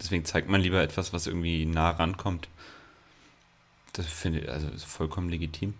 [0.00, 2.48] Deswegen zeigt man lieber etwas, was irgendwie nah rankommt.
[3.92, 5.74] Das finde ich, also vollkommen legitim.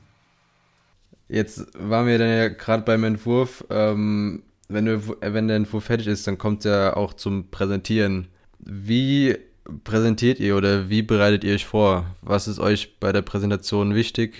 [1.28, 3.64] Jetzt waren wir dann ja gerade beim Entwurf.
[3.68, 8.28] Ähm, wenn, du, wenn der Entwurf fertig ist, dann kommt er auch zum Präsentieren.
[8.58, 9.36] Wie
[9.84, 12.06] präsentiert ihr oder wie bereitet ihr euch vor?
[12.22, 14.34] Was ist euch bei der Präsentation wichtig?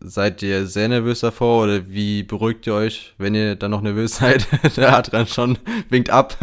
[0.00, 4.16] Seid ihr sehr nervös davor oder wie beruhigt ihr euch, wenn ihr dann noch nervös
[4.18, 4.46] seid?
[4.76, 5.58] der hat dann schon
[5.88, 6.36] winkt ab.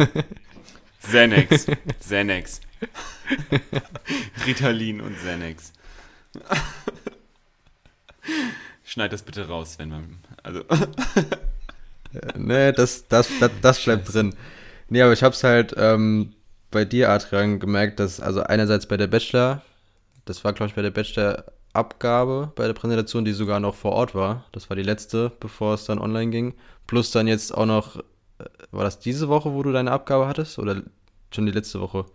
[1.02, 1.66] Xanax.
[2.00, 2.60] Xanax.
[4.46, 5.72] Ritalin und Xanax.
[8.84, 10.18] Schneid das bitte raus, wenn man.
[10.42, 10.64] Also.
[12.36, 14.34] nee, das, das, das, das bleibt drin.
[14.88, 16.34] Nee, aber ich hab's halt ähm,
[16.72, 19.62] bei dir, Adrian, gemerkt, dass also einerseits bei der Bachelor,
[20.24, 24.14] das war glaube ich bei der Bachelor-Abgabe, bei der Präsentation, die sogar noch vor Ort
[24.14, 24.44] war.
[24.52, 26.54] Das war die letzte, bevor es dann online ging.
[26.86, 30.58] Plus dann jetzt auch noch, äh, war das diese Woche, wo du deine Abgabe hattest?
[30.58, 30.82] Oder
[31.30, 32.06] schon die letzte Woche?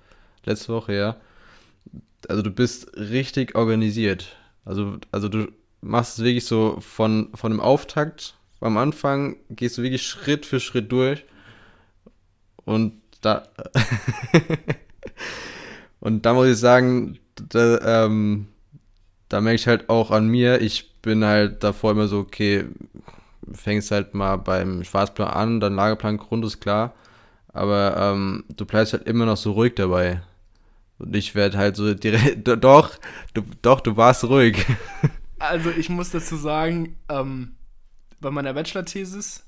[0.43, 1.15] Letzte Woche, ja.
[2.27, 4.35] Also du bist richtig organisiert.
[4.65, 5.47] Also, also du
[5.81, 10.59] machst es wirklich so von, von dem Auftakt am Anfang, gehst du wirklich Schritt für
[10.59, 11.25] Schritt durch.
[12.65, 13.43] Und da.
[15.99, 17.19] und da muss ich sagen,
[17.49, 18.47] da, ähm,
[19.29, 22.65] da merke ich halt auch an mir, ich bin halt davor immer so, okay,
[23.51, 26.93] fängst halt mal beim Schwarzplan an, dann Lageplan Grund ist klar,
[27.53, 30.21] aber ähm, du bleibst halt immer noch so ruhig dabei.
[30.99, 32.97] Und ich werde halt so direkt, doch,
[33.33, 34.65] du, doch, du warst ruhig.
[35.39, 37.57] Also ich muss dazu sagen, ähm,
[38.19, 39.46] bei meiner Bachelor-Thesis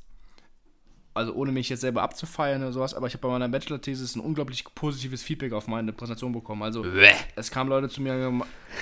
[1.14, 4.20] also ohne mich jetzt selber abzufeiern oder sowas, aber ich habe bei meiner Bachelor-Thesis ein
[4.20, 6.64] unglaublich positives Feedback auf meine Präsentation bekommen.
[6.64, 7.12] Also Bäh.
[7.36, 8.16] es kamen Leute zu mir,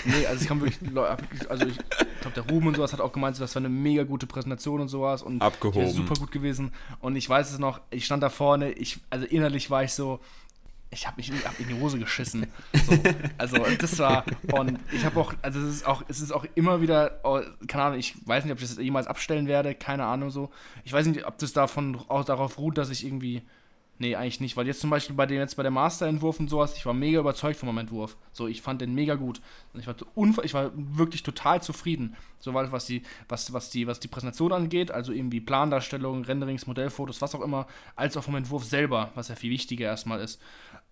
[0.05, 0.79] nee, also es kam wirklich,
[1.49, 1.77] also ich
[2.21, 4.89] glaube der Ruben und sowas hat auch gemeint, das war eine mega gute Präsentation und
[4.89, 5.89] sowas und Abgehoben.
[5.89, 6.71] super gut gewesen.
[6.99, 10.19] Und ich weiß es noch, ich stand da vorne, ich, also innerlich war ich so,
[10.89, 12.47] ich habe mich hab in die Hose geschissen.
[12.85, 12.93] So,
[13.37, 14.23] also das war
[14.53, 17.83] und ich habe auch, also es ist auch, es ist auch immer wieder, oh, keine
[17.83, 20.49] Ahnung, ich weiß nicht, ob ich das jemals abstellen werde, keine Ahnung so.
[20.85, 23.43] Ich weiß nicht, ob das davon auch darauf ruht, dass ich irgendwie
[23.99, 26.77] Nee, eigentlich nicht, weil jetzt zum Beispiel bei dem jetzt bei der Masterentwurf und sowas,
[26.77, 28.15] ich war mega überzeugt von meinem Entwurf.
[28.31, 29.41] So, ich fand den mega gut.
[29.73, 29.95] Und ich war,
[30.43, 32.15] ich war wirklich total zufrieden.
[32.37, 37.21] So was die, was, was die, was die Präsentation angeht, also irgendwie Plandarstellung, Renderings, Modellfotos,
[37.21, 37.65] was auch immer,
[37.95, 40.39] als auch vom Entwurf selber, was ja viel wichtiger erstmal ist.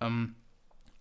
[0.00, 0.36] Ähm,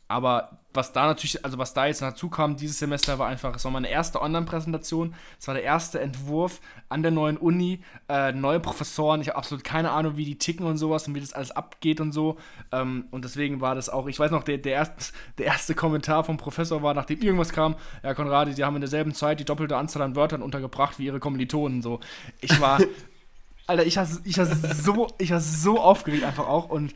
[0.07, 3.65] aber was da natürlich, also was da jetzt dazu kam dieses Semester, war einfach, es
[3.65, 5.15] war meine erste Online-Präsentation.
[5.39, 9.21] Es war der erste Entwurf an der neuen Uni, äh, neue Professoren.
[9.21, 12.01] Ich habe absolut keine Ahnung, wie die ticken und sowas und wie das alles abgeht
[12.01, 12.37] und so.
[12.71, 16.23] Ähm, und deswegen war das auch, ich weiß noch, der, der, erste, der erste Kommentar
[16.23, 19.77] vom Professor war, nachdem irgendwas kam, ja, Konradi, die haben in derselben Zeit die doppelte
[19.77, 21.81] Anzahl an Wörtern untergebracht wie ihre Kommilitonen.
[21.81, 21.99] So.
[22.41, 22.79] Ich war.
[23.67, 26.93] Alter, ich war, ich so, ich so aufgeregt einfach auch und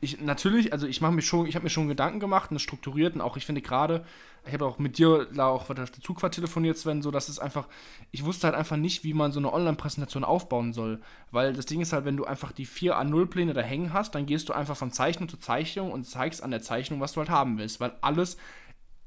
[0.00, 3.14] ich natürlich, also ich mache mir schon, ich habe mir schon Gedanken gemacht, und strukturiert
[3.14, 4.04] und auch ich finde gerade,
[4.46, 7.40] ich habe auch mit dir da auch auf der Zugfahrt telefoniert, Sven, so dass es
[7.40, 7.66] einfach,
[8.12, 11.00] ich wusste halt einfach nicht, wie man so eine Online-Präsentation aufbauen soll,
[11.32, 13.92] weil das Ding ist halt, wenn du einfach die 4 a 0 Pläne da hängen
[13.92, 17.14] hast, dann gehst du einfach von Zeichnung zu Zeichnung und zeigst an der Zeichnung, was
[17.14, 18.36] du halt haben willst, weil alles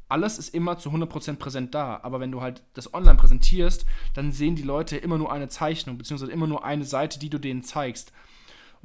[0.08, 2.00] alles ist immer zu 100% präsent da.
[2.04, 5.98] Aber wenn du halt das online präsentierst, dann sehen die Leute immer nur eine Zeichnung,
[5.98, 8.12] beziehungsweise immer nur eine Seite, die du denen zeigst.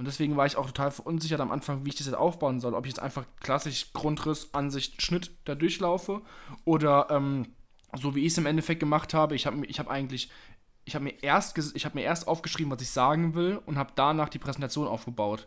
[0.00, 2.72] Und deswegen war ich auch total verunsichert am Anfang, wie ich das jetzt aufbauen soll.
[2.72, 6.22] Ob ich jetzt einfach klassisch Grundriss, Ansicht, Schnitt da durchlaufe
[6.64, 7.48] oder ähm,
[8.00, 9.34] so wie ich es im Endeffekt gemacht habe.
[9.34, 10.30] Ich habe ich hab eigentlich,
[10.86, 14.38] ich habe mir, hab mir erst aufgeschrieben, was ich sagen will und habe danach die
[14.38, 15.46] Präsentation aufgebaut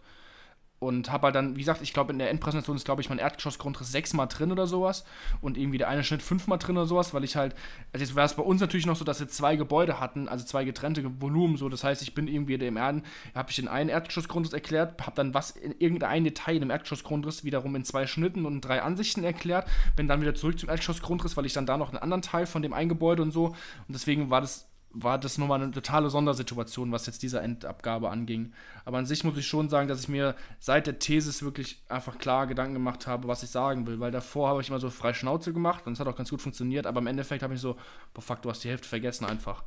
[0.83, 3.19] und habe halt dann, wie gesagt, ich glaube, in der Endpräsentation ist, glaube ich, mein
[3.19, 5.03] Erdgeschossgrundriss sechsmal drin oder sowas
[5.41, 7.55] und irgendwie der eine Schnitt fünfmal drin oder sowas, weil ich halt,
[7.91, 10.45] also jetzt war es bei uns natürlich noch so, dass wir zwei Gebäude hatten, also
[10.45, 13.03] zwei getrennte Volumen, so, das heißt, ich bin irgendwie im Erden,
[13.33, 17.75] habe ich den einen Erdgeschossgrundriss erklärt, habe dann was in irgendein Detail im Erdgeschossgrundriss wiederum
[17.75, 21.53] in zwei Schnitten und drei Ansichten erklärt, bin dann wieder zurück zum Erdgeschossgrundriss, weil ich
[21.53, 23.47] dann da noch einen anderen Teil von dem einen Gebäude und so.
[23.47, 23.55] Und
[23.89, 28.53] deswegen war das war das nochmal eine totale Sondersituation, was jetzt diese Endabgabe anging.
[28.85, 32.19] Aber an sich muss ich schon sagen, dass ich mir seit der Thesis wirklich einfach
[32.19, 33.99] klar Gedanken gemacht habe, was ich sagen will.
[33.99, 36.41] Weil davor habe ich immer so frei Schnauze gemacht und es hat auch ganz gut
[36.41, 37.75] funktioniert, aber im Endeffekt habe ich so,
[38.13, 39.63] boah, fuck, du hast die Hälfte vergessen einfach.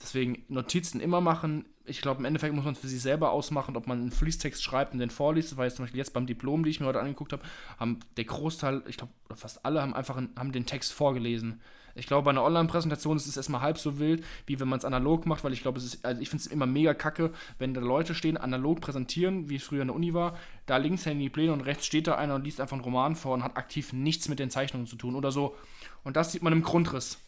[0.00, 1.64] Deswegen Notizen immer machen.
[1.84, 4.62] Ich glaube, im Endeffekt muss man es für sich selber ausmachen, ob man einen Fließtext
[4.62, 5.50] schreibt und den vorliest.
[5.50, 7.42] Das war jetzt zum Beispiel jetzt beim Diplom, die ich mir heute angeguckt habe,
[7.78, 11.60] haben der Großteil, ich glaube, fast alle haben einfach haben den Text vorgelesen.
[11.98, 14.84] Ich glaube, bei einer Online-Präsentation ist es erstmal halb so wild, wie wenn man es
[14.84, 17.74] analog macht, weil ich glaube, es ist, also ich finde es immer mega kacke, wenn
[17.74, 20.36] da Leute stehen, analog präsentieren, wie es früher in der Uni war.
[20.66, 23.16] Da links hängen die Pläne und rechts steht da einer und liest einfach einen Roman
[23.16, 25.56] vor und hat aktiv nichts mit den Zeichnungen zu tun oder so.
[26.04, 27.18] Und das sieht man im Grundriss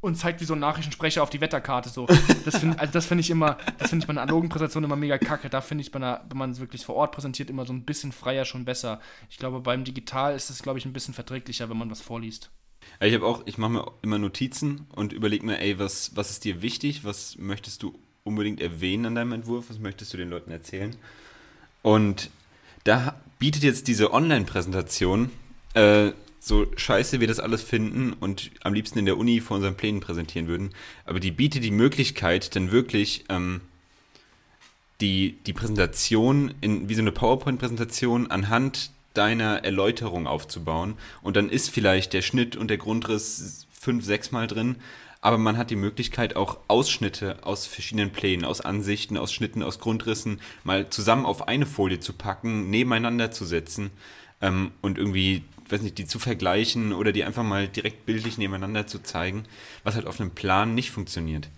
[0.00, 2.06] und zeigt wie so ein Nachrichtensprecher auf die Wetterkarte so.
[2.44, 5.18] Das finde also find ich immer, das finde ich bei einer analogen Präsentation immer mega
[5.18, 5.50] kacke.
[5.50, 7.84] Da finde ich bei einer, wenn man es wirklich vor Ort präsentiert, immer so ein
[7.84, 9.00] bisschen freier schon besser.
[9.28, 12.50] Ich glaube, beim Digital ist es, glaube ich, ein bisschen verträglicher, wenn man was vorliest.
[12.98, 16.44] Ich habe auch, ich mache mir immer Notizen und überlege mir, ey, was, was ist
[16.44, 17.04] dir wichtig?
[17.04, 19.66] Was möchtest du unbedingt erwähnen an deinem Entwurf?
[19.68, 20.96] Was möchtest du den Leuten erzählen?
[21.82, 22.30] Und
[22.84, 25.30] da bietet jetzt diese Online-Präsentation,
[25.74, 29.76] äh, so scheiße wir das alles finden und am liebsten in der Uni vor unseren
[29.76, 30.70] Plänen präsentieren würden,
[31.04, 33.60] aber die bietet die Möglichkeit, dann wirklich ähm,
[35.00, 40.96] die, die Präsentation in, wie so eine PowerPoint-Präsentation anhand deiner Erläuterung aufzubauen.
[41.22, 44.76] Und dann ist vielleicht der Schnitt und der Grundriss fünf, sechs Mal drin,
[45.22, 49.78] aber man hat die Möglichkeit, auch Ausschnitte aus verschiedenen Plänen, aus Ansichten, aus Schnitten, aus
[49.78, 53.90] Grundrissen mal zusammen auf eine Folie zu packen, nebeneinander zu setzen
[54.40, 58.86] ähm, und irgendwie, weiß nicht, die zu vergleichen oder die einfach mal direkt bildlich nebeneinander
[58.86, 59.44] zu zeigen,
[59.84, 61.50] was halt auf einem Plan nicht funktioniert.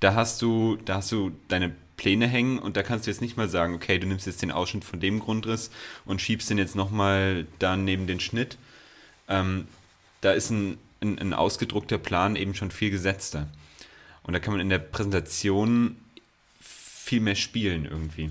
[0.00, 3.36] Da hast du, da hast du deine Pläne hängen und da kannst du jetzt nicht
[3.36, 5.70] mal sagen, okay, du nimmst jetzt den Ausschnitt von dem Grundriss
[6.06, 8.56] und schiebst den jetzt nochmal da neben den Schnitt.
[9.28, 9.68] Ähm,
[10.22, 13.48] da ist ein, ein, ein ausgedruckter Plan eben schon viel gesetzter.
[14.22, 15.96] Und da kann man in der Präsentation
[16.60, 18.30] viel mehr spielen irgendwie.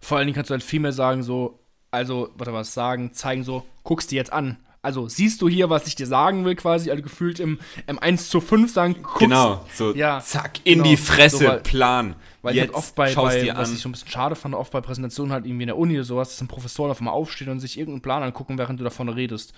[0.00, 1.58] Vor allen Dingen kannst du halt viel mehr sagen, so,
[1.90, 4.56] also, warte was sagen, zeigen so, guckst dir jetzt an.
[4.82, 8.30] Also siehst du hier, was ich dir sagen will, quasi, also gefühlt im, im 1
[8.30, 12.14] zu 5 sagen, guckst, Genau, so ja, zack, in genau, die Fresse, so, weil, Plan.
[12.40, 14.72] Weil Jetzt ich halt oft bei, bei was ich so ein bisschen schade fand, oft
[14.72, 17.50] bei Präsentationen halt irgendwie in der Uni oder sowas, dass dann Professoren auf einmal aufstehen
[17.50, 19.52] und sich irgendeinen Plan angucken, während du davon redest.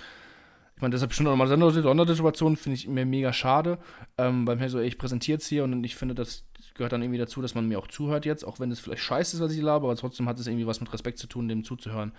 [0.74, 3.78] Ich meine, deshalb bestimmt nochmal Sondersituationen, finde ich mir mega schade,
[4.18, 6.42] ähm, weil mir so, ey, ich präsentiere jetzt hier und ich finde, das
[6.74, 9.36] gehört dann irgendwie dazu, dass man mir auch zuhört jetzt, auch wenn es vielleicht scheiße
[9.36, 11.64] ist, was ich laber, aber trotzdem hat es irgendwie was mit Respekt zu tun, dem
[11.64, 12.12] zuzuhören.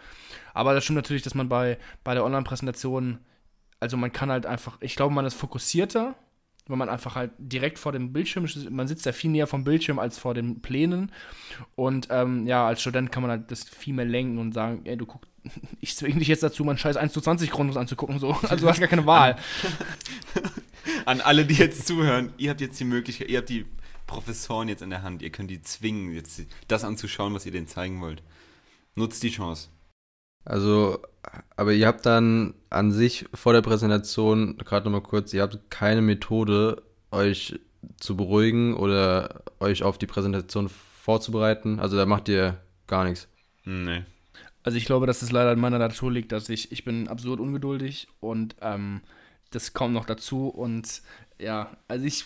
[0.54, 3.20] Aber das stimmt natürlich, dass man bei, bei der Online-Präsentation
[3.84, 6.16] also man kann halt einfach, ich glaube, man ist fokussierter,
[6.68, 9.99] weil man einfach halt direkt vor dem Bildschirm, man sitzt ja viel näher vom Bildschirm
[9.99, 11.12] als vor den Plänen.
[11.76, 14.95] Und ähm, ja, als Student kann man halt das viel mehr lenken und sagen, ey,
[14.95, 15.30] du guckst,
[15.82, 18.20] ich zwinge dich jetzt dazu, meinen scheiß 1 zu 20 Grundlos anzugucken.
[18.20, 18.38] So.
[18.43, 19.36] Also du hast gar keine Wahl.
[21.06, 23.66] An alle, die jetzt zuhören, ihr habt jetzt die Möglichkeit, ihr habt die
[24.08, 27.68] Professoren jetzt in der Hand, ihr könnt die zwingen, jetzt das anzuschauen, was ihr denen
[27.68, 28.22] zeigen wollt.
[28.95, 29.70] Nutzt die Chance.
[30.45, 30.99] Also,
[31.56, 36.01] aber ihr habt dann an sich vor der Präsentation, gerade nochmal kurz, ihr habt keine
[36.01, 37.60] Methode, euch
[37.97, 41.80] zu beruhigen oder euch auf die Präsentation vorzubereiten.
[41.80, 43.28] Also da macht ihr gar nichts.
[43.66, 44.04] Nee.
[44.64, 47.39] Also ich glaube, dass es leider in meiner Natur liegt, dass ich, ich bin absurd
[47.39, 49.01] ungeduldig und ähm,
[49.51, 51.01] das kommt noch dazu und
[51.39, 52.26] ja, also ich,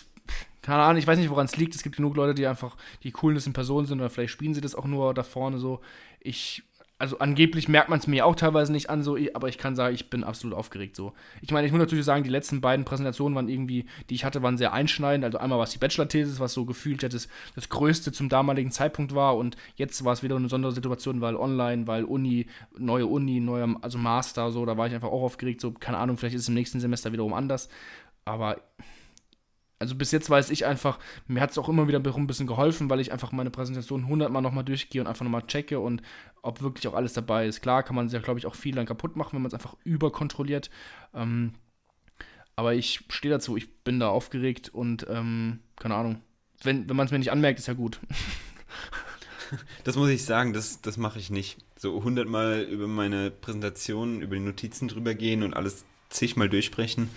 [0.62, 1.74] keine Ahnung, ich weiß nicht, woran es liegt.
[1.74, 4.60] Es gibt genug Leute, die einfach die Coolness in Person sind oder vielleicht spielen sie
[4.60, 5.80] das auch nur da vorne so.
[6.20, 6.62] Ich
[6.98, 9.94] also angeblich merkt man es mir auch teilweise nicht an, so, aber ich kann sagen,
[9.94, 11.12] ich bin absolut aufgeregt so.
[11.40, 14.42] Ich meine, ich muss natürlich sagen, die letzten beiden Präsentationen waren irgendwie, die ich hatte,
[14.42, 15.24] waren sehr einschneidend.
[15.24, 18.72] Also einmal war es die Bachelor-Thesis, was so gefühlt ja das, das Größte zum damaligen
[18.72, 22.46] Zeitpunkt war und jetzt war es wieder eine besondere Situation, weil online, weil Uni,
[22.76, 26.18] neue Uni, neuer, also Master, so, da war ich einfach auch aufgeregt, so, keine Ahnung,
[26.18, 27.68] vielleicht ist es im nächsten Semester wiederum anders,
[28.24, 28.60] aber
[29.78, 32.90] also bis jetzt weiß ich einfach, mir hat es auch immer wieder ein bisschen geholfen,
[32.90, 36.02] weil ich einfach meine Präsentation hundertmal nochmal durchgehe und einfach nochmal checke und
[36.42, 37.60] ob wirklich auch alles dabei ist.
[37.60, 39.54] Klar kann man sich ja, glaube ich, auch viel dann kaputt machen, wenn man es
[39.54, 40.70] einfach überkontrolliert.
[41.14, 41.52] Ähm,
[42.56, 46.22] aber ich stehe dazu, ich bin da aufgeregt und ähm, keine Ahnung.
[46.60, 48.00] Wenn, wenn man es mir nicht anmerkt, ist ja gut.
[49.82, 51.56] Das muss ich sagen, das, das mache ich nicht.
[51.74, 57.08] So hundertmal über meine Präsentation, über die Notizen drüber gehen und alles zigmal durchsprechen,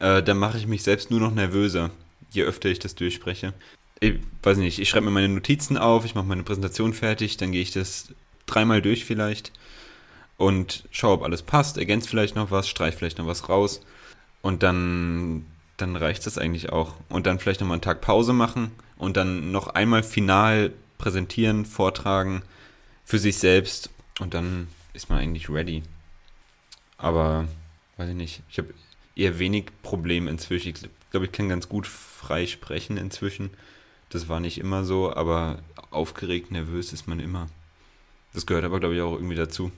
[0.00, 1.92] äh, dann mache ich mich selbst nur noch nervöser
[2.30, 3.54] je öfter ich das durchspreche.
[4.00, 7.52] Ich weiß nicht, ich schreibe mir meine Notizen auf, ich mache meine Präsentation fertig, dann
[7.52, 8.08] gehe ich das
[8.46, 9.52] dreimal durch vielleicht
[10.36, 13.80] und schaue, ob alles passt, ergänze vielleicht noch was, streiche vielleicht noch was raus
[14.42, 15.46] und dann,
[15.76, 16.94] dann reicht das eigentlich auch.
[17.08, 22.42] Und dann vielleicht nochmal einen Tag Pause machen und dann noch einmal final präsentieren, vortragen
[23.04, 25.82] für sich selbst und dann ist man eigentlich ready.
[26.98, 27.46] Aber,
[27.96, 28.74] weiß ich nicht, ich habe
[29.14, 30.74] eher wenig Probleme inzwischen.
[31.06, 33.50] Ich glaube, ich kann ganz gut frei sprechen inzwischen.
[34.10, 37.48] Das war nicht immer so, aber aufgeregt, nervös ist man immer.
[38.32, 39.72] Das gehört aber, glaube ich, auch irgendwie dazu.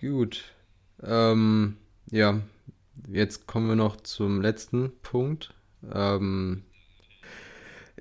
[0.00, 0.44] Gut.
[1.02, 1.76] Ähm,
[2.10, 2.40] ja,
[3.08, 5.54] jetzt kommen wir noch zum letzten Punkt.
[5.92, 6.62] Ähm,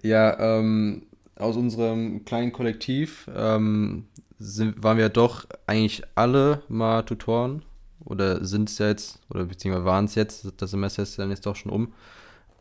[0.01, 4.07] ja, ähm, aus unserem kleinen Kollektiv ähm,
[4.37, 7.63] sind, waren wir doch eigentlich alle mal Tutoren
[8.03, 11.55] oder sind es jetzt, oder beziehungsweise waren es jetzt, das Semester ist dann jetzt doch
[11.55, 11.93] schon um.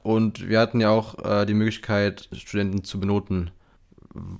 [0.02, 3.50] Und wir hatten ja auch äh, die Möglichkeit, Studenten zu benoten.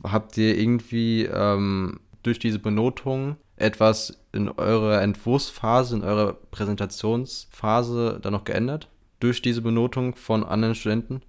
[0.03, 8.33] Habt ihr irgendwie ähm, durch diese Benotung etwas in eurer Entwurfsphase, in eurer Präsentationsphase dann
[8.33, 8.89] noch geändert?
[9.21, 11.23] Durch diese Benotung von anderen Studenten?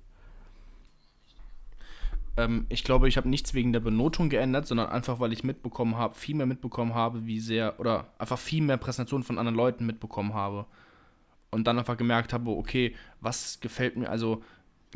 [2.40, 5.98] Ähm, ich glaube, ich habe nichts wegen der Benotung geändert, sondern einfach, weil ich mitbekommen
[5.98, 9.86] habe, viel mehr mitbekommen habe, wie sehr, oder einfach viel mehr Präsentationen von anderen Leuten
[9.86, 10.66] mitbekommen habe.
[11.52, 14.42] Und dann einfach gemerkt habe, okay, was gefällt mir, also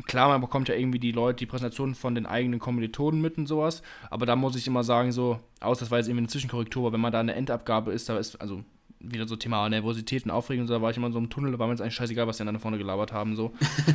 [0.06, 3.46] klar, man bekommt ja irgendwie die Leute, die Präsentationen von den eigenen Kommilitonen mit und
[3.46, 6.84] sowas, aber da muss ich immer sagen, so, aus, das war jetzt irgendwie eine Zwischenkorrektur,
[6.86, 8.64] aber wenn man da eine Endabgabe ist, da ist, also
[9.10, 11.66] wieder so Thema Nervosität und Aufregung, da war ich immer so einem Tunnel, da war
[11.66, 13.52] mir jetzt eigentlich scheißegal, was die da vorne gelabert haben, so.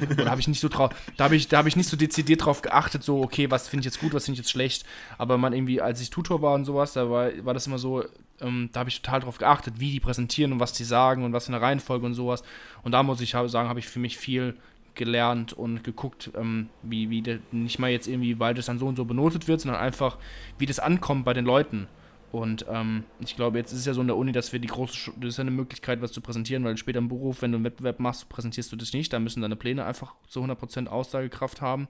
[0.09, 1.97] Und da habe ich nicht so drauf, da habe ich, da habe ich nicht so
[1.97, 4.85] dezidiert drauf geachtet, so, okay, was finde ich jetzt gut, was finde ich jetzt schlecht.
[5.17, 8.03] Aber man irgendwie, als ich Tutor war und sowas, da war, war das immer so,
[8.41, 11.33] ähm, da habe ich total drauf geachtet, wie die präsentieren und was die sagen und
[11.33, 12.43] was für eine Reihenfolge und sowas.
[12.83, 14.55] Und da muss ich sagen, habe ich für mich viel
[14.95, 18.87] gelernt und geguckt, ähm, wie, wie der, nicht mal jetzt irgendwie, weil das dann so
[18.87, 20.17] und so benotet wird, sondern einfach,
[20.57, 21.87] wie das ankommt bei den Leuten.
[22.31, 24.67] Und ähm, ich glaube, jetzt ist es ja so in der Uni, dass wir die
[24.67, 27.55] große, das ist ja eine Möglichkeit, was zu präsentieren, weil später im Beruf, wenn du
[27.57, 31.61] einen Wettbewerb machst, präsentierst du das nicht, da müssen deine Pläne einfach zu 100% Aussagekraft
[31.61, 31.87] haben.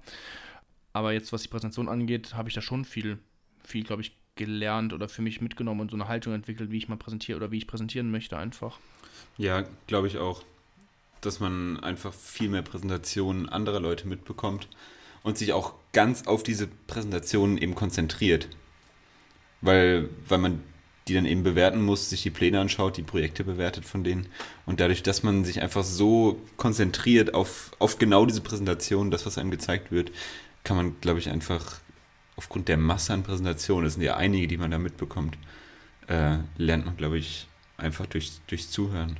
[0.93, 3.19] Aber jetzt, was die Präsentation angeht, habe ich da schon viel,
[3.63, 6.87] viel, glaube ich, gelernt oder für mich mitgenommen und so eine Haltung entwickelt, wie ich
[6.87, 8.79] mal präsentiere oder wie ich präsentieren möchte einfach.
[9.37, 10.43] Ja, glaube ich auch,
[11.19, 14.69] dass man einfach viel mehr Präsentationen anderer Leute mitbekommt
[15.23, 18.47] und sich auch ganz auf diese Präsentationen eben konzentriert
[19.62, 20.64] weil, weil man
[21.10, 24.28] die dann eben bewerten muss, sich die Pläne anschaut, die Projekte bewertet von denen.
[24.66, 29.38] Und dadurch, dass man sich einfach so konzentriert auf, auf genau diese Präsentation, das, was
[29.38, 30.12] einem gezeigt wird,
[30.64, 31.80] kann man, glaube ich, einfach
[32.36, 35.38] aufgrund der Masse an Präsentationen, das sind ja einige, die man da mitbekommt,
[36.07, 37.47] äh, lernt man, glaube ich,
[37.78, 39.18] einfach durch, durchs Zuhören.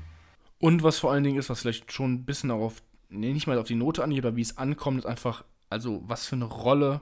[0.60, 3.58] Und was vor allen Dingen ist, was vielleicht schon ein bisschen darauf, nee, nicht mal
[3.58, 7.02] auf die Note angeht, aber wie es ankommt, ist einfach, also was für eine Rolle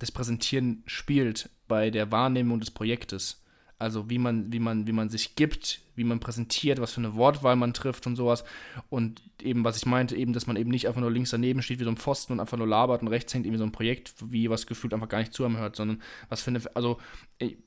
[0.00, 3.44] das Präsentieren spielt bei der Wahrnehmung des Projektes.
[3.78, 7.14] Also wie man, wie man, wie man sich gibt, wie man präsentiert, was für eine
[7.14, 8.42] Wortwahl man trifft und sowas.
[8.88, 11.78] Und eben, was ich meinte, eben, dass man eben nicht einfach nur links daneben steht
[11.78, 14.14] wie so ein Pfosten und einfach nur labert und rechts hängt irgendwie so ein Projekt,
[14.24, 16.98] wie was gefühlt einfach gar nicht zu einem hört, sondern was für eine, also,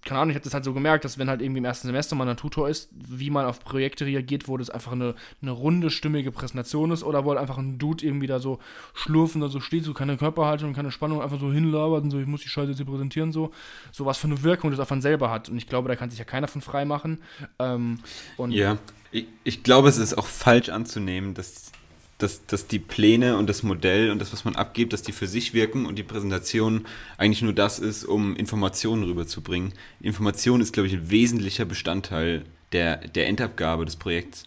[0.04, 2.16] keine Ahnung, ich habe das halt so gemerkt, dass wenn halt irgendwie im ersten Semester
[2.16, 5.90] man ein Tutor ist, wie man auf Projekte reagiert, wo das einfach eine, eine runde,
[5.90, 8.60] stimmige Präsentation ist oder wo halt einfach ein Dude irgendwie da so
[8.94, 12.28] schlurfen da so steht, so keine Körperhaltung, keine Spannung, einfach so hinlabert und so, ich
[12.28, 13.52] muss die Scheiße jetzt hier präsentieren, so,
[13.92, 15.50] so was für eine Wirkung das auf einen selber hat.
[15.50, 17.20] Und ich glaube, da kann sich ja keiner von frei machen.
[17.60, 18.00] Ähm,
[18.38, 18.78] und ja,
[19.12, 21.72] ich, ich glaube, es ist auch falsch anzunehmen, dass,
[22.18, 25.28] dass, dass die Pläne und das Modell und das, was man abgibt, dass die für
[25.28, 26.86] sich wirken und die Präsentation
[27.18, 29.74] eigentlich nur das ist, um Informationen rüberzubringen.
[30.02, 34.46] Information ist, glaube ich, ein wesentlicher Bestandteil der, der Endabgabe des Projekts,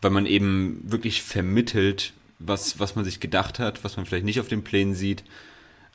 [0.00, 4.40] weil man eben wirklich vermittelt, was, was man sich gedacht hat, was man vielleicht nicht
[4.40, 5.24] auf den Plänen sieht.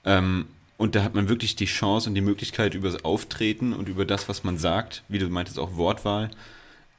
[0.06, 0.48] Ähm,
[0.78, 4.06] Und da hat man wirklich die Chance und die Möglichkeit über das Auftreten und über
[4.06, 6.30] das, was man sagt, wie du meintest, auch Wortwahl.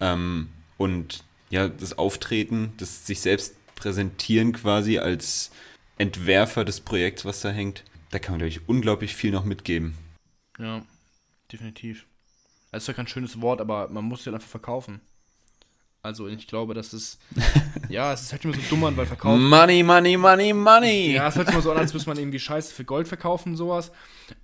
[0.01, 5.51] Ähm, und ja, das Auftreten, das sich selbst präsentieren quasi als
[5.97, 7.85] Entwerfer des Projekts, was da hängt.
[8.11, 9.95] Da kann man, glaube ich, unglaublich viel noch mitgeben.
[10.59, 10.83] Ja,
[11.53, 12.07] definitiv.
[12.71, 15.01] Das ist ja kein schönes Wort, aber man muss es halt einfach verkaufen.
[16.03, 17.19] Also ich glaube, das ist,
[17.89, 19.49] ja, es ist halt immer so dumm an, weil verkaufen.
[19.49, 21.13] Money, money, money, money.
[21.15, 23.51] Ja, es hört sich immer so an, als müsste man irgendwie Scheiße für Gold verkaufen
[23.51, 23.91] und sowas.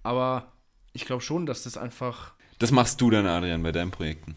[0.02, 0.52] Aber
[0.92, 2.32] ich glaube schon, dass das einfach.
[2.58, 4.36] Das machst du dann, Adrian, bei deinen Projekten.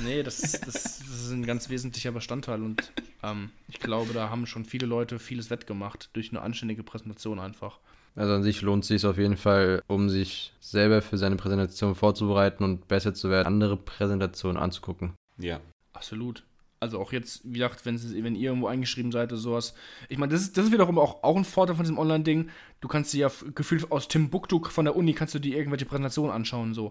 [0.00, 4.30] Nee, das ist, das, das ist ein ganz wesentlicher Bestandteil und ähm, ich glaube, da
[4.30, 7.78] haben schon viele Leute vieles wettgemacht durch eine anständige Präsentation einfach.
[8.14, 11.94] Also an sich lohnt es sich auf jeden Fall, um sich selber für seine Präsentation
[11.94, 15.14] vorzubereiten und besser zu werden, andere Präsentationen anzugucken.
[15.38, 15.60] Ja.
[15.94, 16.44] Absolut.
[16.82, 19.72] Also auch jetzt, wie gesagt, wenn, wenn ihr irgendwo eingeschrieben seid oder sowas.
[20.08, 22.50] Ich meine, das ist, das ist wiederum auch, auch ein Vorteil von diesem Online-Ding.
[22.80, 26.32] Du kannst dir ja gefühlt aus Timbuktu von der Uni kannst du dir irgendwelche Präsentationen
[26.32, 26.74] anschauen.
[26.74, 26.90] So.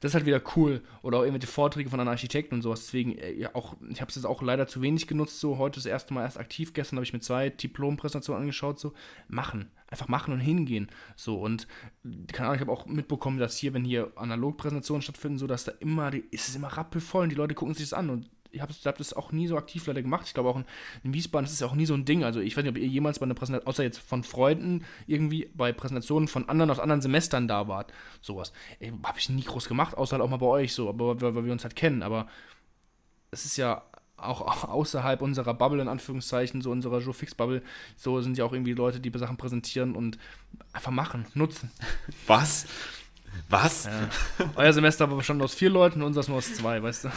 [0.00, 0.82] Das ist halt wieder cool.
[1.02, 2.80] Oder auch irgendwelche Vorträge von einem Architekten und sowas.
[2.80, 5.38] Deswegen, äh, ja, auch, ich habe es jetzt auch leider zu wenig genutzt.
[5.38, 6.72] So, heute das erste Mal erst aktiv.
[6.72, 8.80] Gestern habe ich mir zwei Diplom-Präsentationen angeschaut.
[8.80, 8.92] So,
[9.28, 9.70] machen.
[9.86, 10.88] Einfach machen und hingehen.
[11.14, 11.68] So, und
[12.32, 15.72] keine Ahnung, ich habe auch mitbekommen, dass hier, wenn hier Analogpräsentationen stattfinden, so, dass da
[15.78, 18.60] immer, die, ist es immer rappelvoll und die Leute gucken sich das an und ich
[18.60, 20.26] habe hab das auch nie so aktiv leider gemacht.
[20.26, 20.64] Ich glaube auch in,
[21.04, 22.24] in Wiesbaden ist es ja auch nie so ein Ding.
[22.24, 25.50] Also ich weiß nicht, ob ihr jemals bei einer Präsentation, außer jetzt von Freunden, irgendwie
[25.54, 27.92] bei Präsentationen von anderen aus anderen Semestern da wart.
[28.20, 28.52] Sowas.
[29.04, 31.44] Habe ich nie groß gemacht, außer halt auch mal bei euch so, aber weil, weil
[31.44, 32.02] wir uns halt kennen.
[32.02, 32.28] Aber
[33.30, 33.82] es ist ja
[34.16, 37.62] auch außerhalb unserer Bubble, in Anführungszeichen, so unserer Joe Fix Bubble,
[37.96, 40.18] so sind ja auch irgendwie Leute, die Sachen präsentieren und
[40.72, 41.70] einfach machen, nutzen.
[42.26, 42.66] Was?
[43.48, 43.84] Was?
[43.86, 44.08] Ja.
[44.56, 47.10] Euer Semester war bestand aus vier Leuten, unseres nur aus zwei, weißt du?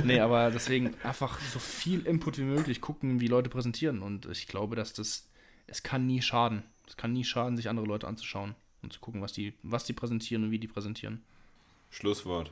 [0.04, 4.02] nee, aber deswegen einfach so viel Input wie möglich gucken, wie Leute präsentieren.
[4.02, 5.28] Und ich glaube, dass das,
[5.66, 6.62] es kann nie schaden.
[6.86, 9.92] Es kann nie schaden, sich andere Leute anzuschauen und zu gucken, was die, was die
[9.92, 11.22] präsentieren und wie die präsentieren.
[11.90, 12.50] Schlusswort.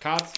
[0.00, 0.32] Cut!